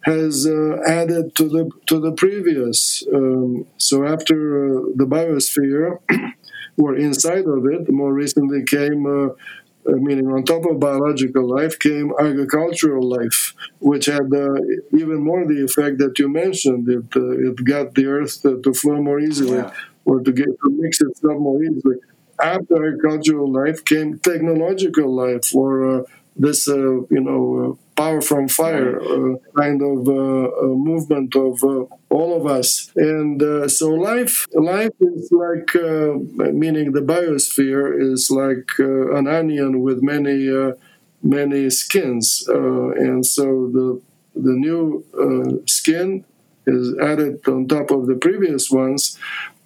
[0.00, 3.04] has uh, added to the to the previous.
[3.14, 4.36] Um, so after
[4.94, 5.98] the biosphere,
[6.78, 9.06] or inside of it, more recently came.
[9.06, 9.34] Uh,
[9.86, 14.54] uh, meaning on top of biological life came agricultural life, which had uh,
[14.96, 16.88] even more the effect that you mentioned.
[16.88, 19.70] It uh, it got the earth to, to flow more easily, Yeah.
[20.06, 21.96] or to get to mix itself more easily.
[22.42, 26.02] After agricultural life came technological life, or uh,
[26.36, 26.76] this uh,
[27.14, 27.42] you know
[27.78, 32.90] uh, power from fire uh, kind of uh, uh, movement of uh, all of us.
[32.96, 36.14] And uh, so life life is like uh,
[36.52, 40.72] meaning the biosphere is like uh, an onion with many uh,
[41.22, 44.00] many skins, uh, and so the
[44.34, 46.24] the new uh, skin
[46.66, 49.18] is added on top of the previous ones,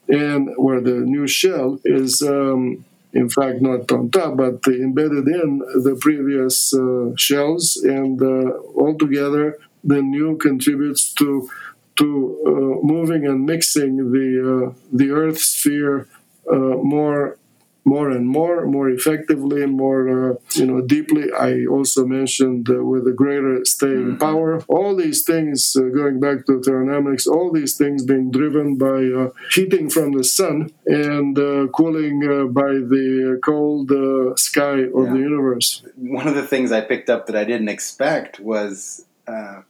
[0.08, 2.22] and where the new shell is.
[2.22, 8.52] Um, in fact, not on top, but embedded in the previous uh, shells, and uh,
[8.76, 11.48] altogether, the new contributes to
[11.96, 12.06] to
[12.46, 14.28] uh, moving and mixing the
[14.68, 16.08] uh, the Earth sphere
[16.50, 17.36] more
[17.84, 21.32] more and more, more effectively, more uh, you know deeply.
[21.32, 24.60] I also mentioned uh, with a greater staying power.
[24.68, 29.30] All these things, uh, going back to thermodynamics, all these things being driven by uh,
[29.54, 35.12] heating from the sun and uh, cooling uh, by the cold uh, sky of Yeah.
[35.14, 35.82] the universe.
[35.96, 39.62] One of the things I picked up that I didn't expect was uh,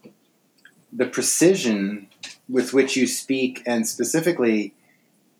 [0.91, 2.07] the precision
[2.49, 4.73] with which you speak, and specifically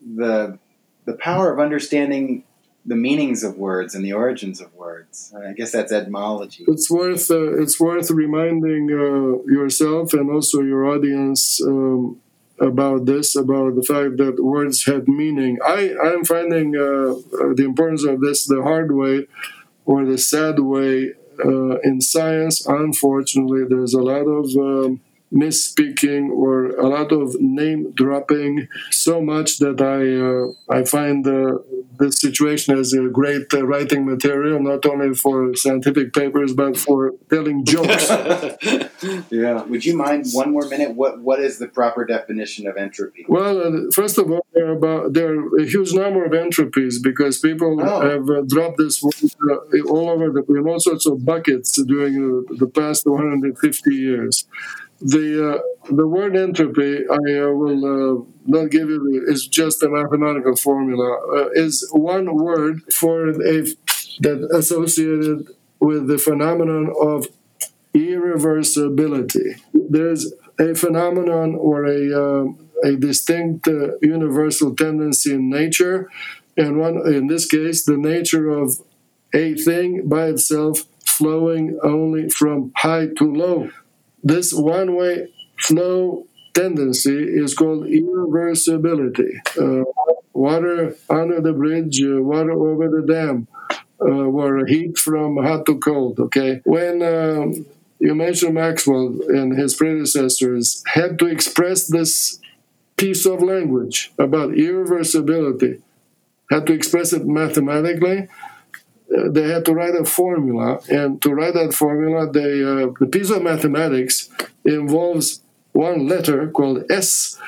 [0.00, 0.58] the
[1.04, 2.44] the power of understanding
[2.90, 5.32] the meanings of words and the origins of words.
[5.48, 6.64] I guess that's etymology.
[6.66, 12.20] It's worth uh, it's worth reminding uh, yourself and also your audience um,
[12.70, 15.54] about this, about the fact that words have meaning.
[15.64, 17.10] I I'm finding uh,
[17.58, 19.16] the importance of this the hard way
[19.90, 20.92] or the sad way
[21.50, 22.66] uh, in science.
[22.66, 25.00] Unfortunately, there's a lot of um,
[25.32, 31.58] misspeaking or a lot of name dropping so much that I uh, I find uh,
[31.98, 37.12] this situation as a great uh, writing material, not only for scientific papers but for
[37.28, 38.08] telling jokes.
[39.30, 39.62] yeah.
[39.64, 40.94] Would you mind one more minute?
[40.94, 43.24] What What is the proper definition of entropy?
[43.28, 46.94] well, uh, first of all, there are about there are a huge number of entropies
[47.02, 48.00] because people Oh.
[48.10, 49.14] have uh, dropped this word
[49.50, 54.46] uh, all over the in all sorts of buckets during uh, the past 150 years.
[55.00, 59.24] The uh, the word entropy, I uh, will uh, not give you.
[59.28, 61.18] It's just a mathematical formula.
[61.34, 63.64] Uh, is one word for a
[64.20, 65.48] that associated
[65.80, 67.28] with the phenomenon of
[67.94, 69.60] irreversibility.
[69.72, 72.44] There's a phenomenon or a uh,
[72.84, 76.10] a distinct uh, universal tendency in nature,
[76.56, 78.80] and one in this case, the nature of
[79.34, 83.70] a thing by itself flowing only from high to low.
[84.22, 89.38] This one-way flow tendency is called irreversibility.
[89.58, 89.84] Uh,
[90.32, 93.46] water under the bridge, uh, water over the dam,
[94.00, 96.18] uh, or heat from hot to cold.
[96.18, 97.66] Okay, when um,
[97.98, 102.40] you mentioned Maxwell and his predecessors had to express this
[102.96, 105.80] piece of language about irreversibility,
[106.50, 108.28] had to express it mathematically.
[109.10, 113.30] They had to write a formula, and to write that formula, they uh, the piece
[113.30, 114.28] of mathematics
[114.64, 115.40] involves
[115.72, 117.38] one letter called S,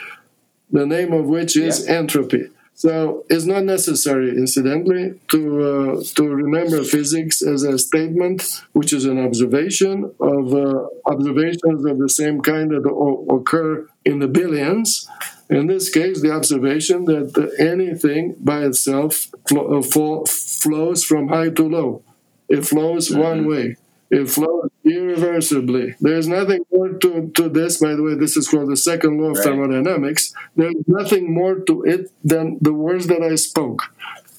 [0.70, 2.48] the name of which is entropy.
[2.74, 9.04] So it's not necessary, incidentally, to uh, to remember physics as a statement, which is
[9.04, 15.08] an observation of uh, observations of the same kind that o- occur in the billions.
[15.50, 20.24] In this case, the observation that anything by itself flo- uh, fall,
[20.62, 22.02] flows from high to low.
[22.48, 23.76] It flows one way.
[24.10, 25.94] It flows irreversibly.
[26.00, 27.78] There's nothing more to, to this.
[27.80, 29.44] By the way, this is called the second law of Right.
[29.44, 30.32] thermodynamics.
[30.56, 33.82] There's nothing more to it than the words that I spoke.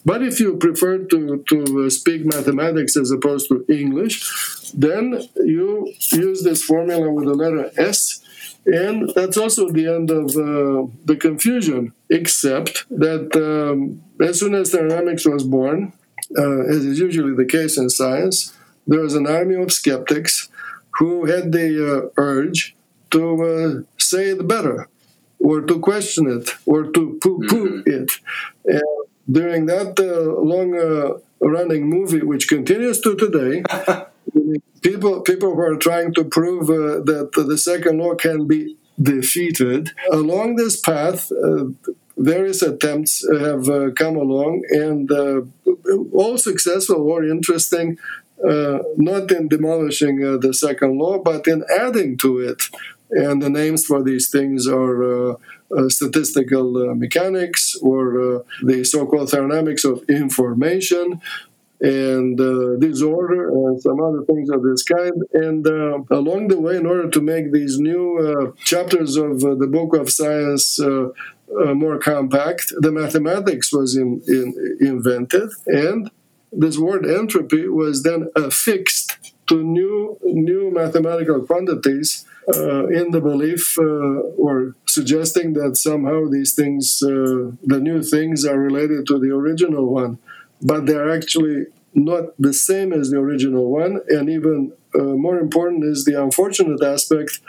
[0.05, 4.15] But if you prefer to, to uh, speak mathematics as opposed to English,
[4.73, 5.03] then
[5.37, 8.19] you use this formula with the letter S,
[8.65, 14.71] and that's also the end of uh, the confusion, except that um, as soon as
[14.71, 15.93] thermodynamics was born,
[16.37, 18.53] uh, as is usually the case in science,
[18.87, 20.49] there was an army of skeptics
[20.99, 22.75] who had the uh, urge
[23.11, 24.87] to uh, say it better,
[25.39, 28.11] or to question it, or to poo-poo it.
[28.65, 28.81] And
[29.29, 33.63] during that uh, long uh, running movie, which continues to today,
[34.81, 39.91] people people who are trying to prove uh, that the second law can be defeated
[40.11, 41.31] along this path.
[41.31, 41.65] Uh,
[42.17, 45.41] various attempts have uh, come along, and uh,
[46.13, 47.97] all successful or interesting.
[48.43, 52.63] Uh, not in demolishing uh, the second law, but in adding to it
[53.09, 55.35] and the names for these things are uh,
[55.77, 61.21] uh, statistical mechanics or the so-called thermodynamics of information
[61.83, 65.21] and uh, disorder and some other things of this kind.
[65.33, 69.55] And uh, along the way, in order to make these new uh, chapters of uh,
[69.55, 71.09] the book of science uh,
[71.61, 76.09] uh, more compact, the mathematics was in, in, invented, and
[76.53, 82.25] this word entropy was then affixed to new new mathematical quantities.
[83.01, 83.77] in the belief
[84.45, 90.19] or suggesting that somehow these things, the new things, are related to the original one
[90.63, 93.99] but they're actually not the same as the original one.
[94.09, 97.39] And even uh, more important is the unfortunate aspect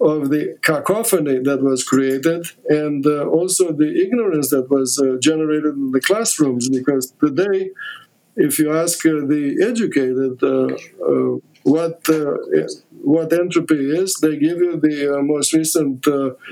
[0.00, 5.74] of the cacophony that was created and uh, also the ignorance that was uh, generated
[5.74, 6.68] in the classrooms.
[6.68, 7.70] Because today,
[8.36, 10.40] if you ask uh, the educated
[11.66, 12.08] uh, uh, what
[13.02, 16.04] what entropy is, they give you the most recent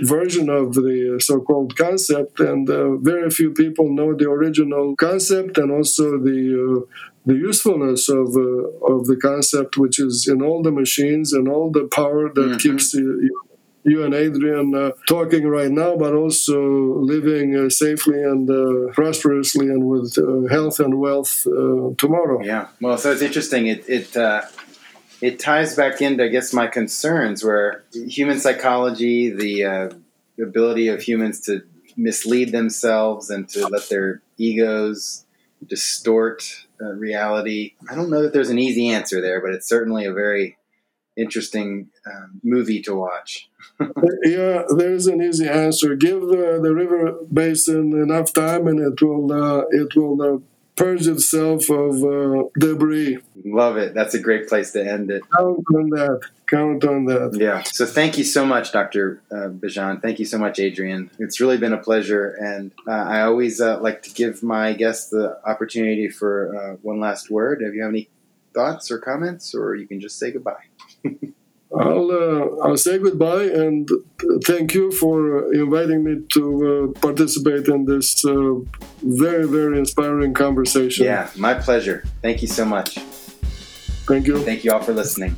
[0.03, 2.69] version of the so-called concept, and
[3.03, 6.87] very few people know the original concept and also the
[7.25, 11.71] the usefulness of uh, of the concept, which is in all the machines and all
[11.71, 12.61] the power that Mhm.
[12.61, 13.07] keeps you,
[13.83, 16.59] you and Adrian uh, talking right now, but also
[17.15, 22.39] living uh, safely and uh, prosperously and with uh, health and wealth uh, tomorrow.
[22.45, 22.67] Yeah.
[22.81, 23.67] Well, so it's interesting.
[23.75, 24.43] It it uh,
[25.21, 29.91] it ties back into, I guess, my concerns where human psychology, the uh,
[30.43, 31.63] ability of humans to
[31.97, 35.25] mislead themselves and to let their egos
[35.67, 37.75] distort uh, reality.
[37.89, 40.59] I don't know that there's an easy answer there, but it's certainly a very
[41.17, 43.49] interesting um, movie to watch.
[44.25, 45.97] yeah, there's an easy answer.
[45.97, 50.39] Give uh, the river basin enough time, and it will uh, it will uh,
[50.77, 53.19] purge itself of uh, debris.
[53.45, 53.95] Love it.
[53.95, 55.23] That's a great place to end it.
[55.37, 56.21] Count on that.
[56.47, 57.37] Count on that.
[57.41, 57.63] Yeah.
[57.65, 59.23] So thank you so much, Dr.
[59.31, 60.01] Uh, Bejan.
[60.01, 61.11] Thank you so much, Adrian.
[61.19, 62.37] It's really been a pleasure.
[62.39, 67.01] And uh, I always uh, like to give my guests the opportunity for uh, one
[67.01, 67.63] last word.
[67.63, 68.09] If you have any
[68.55, 70.65] thoughts or comments, or you can just say goodbye.
[71.79, 73.89] I'll uh, I'll say goodbye and
[74.45, 76.43] thank you for inviting me to
[76.97, 78.55] uh, participate in this uh,
[79.03, 81.05] very very inspiring conversation.
[81.05, 82.05] Yeah, my pleasure.
[82.23, 82.99] Thank you so much.
[84.09, 84.39] Thank you.
[84.43, 85.37] Thank you all for listening.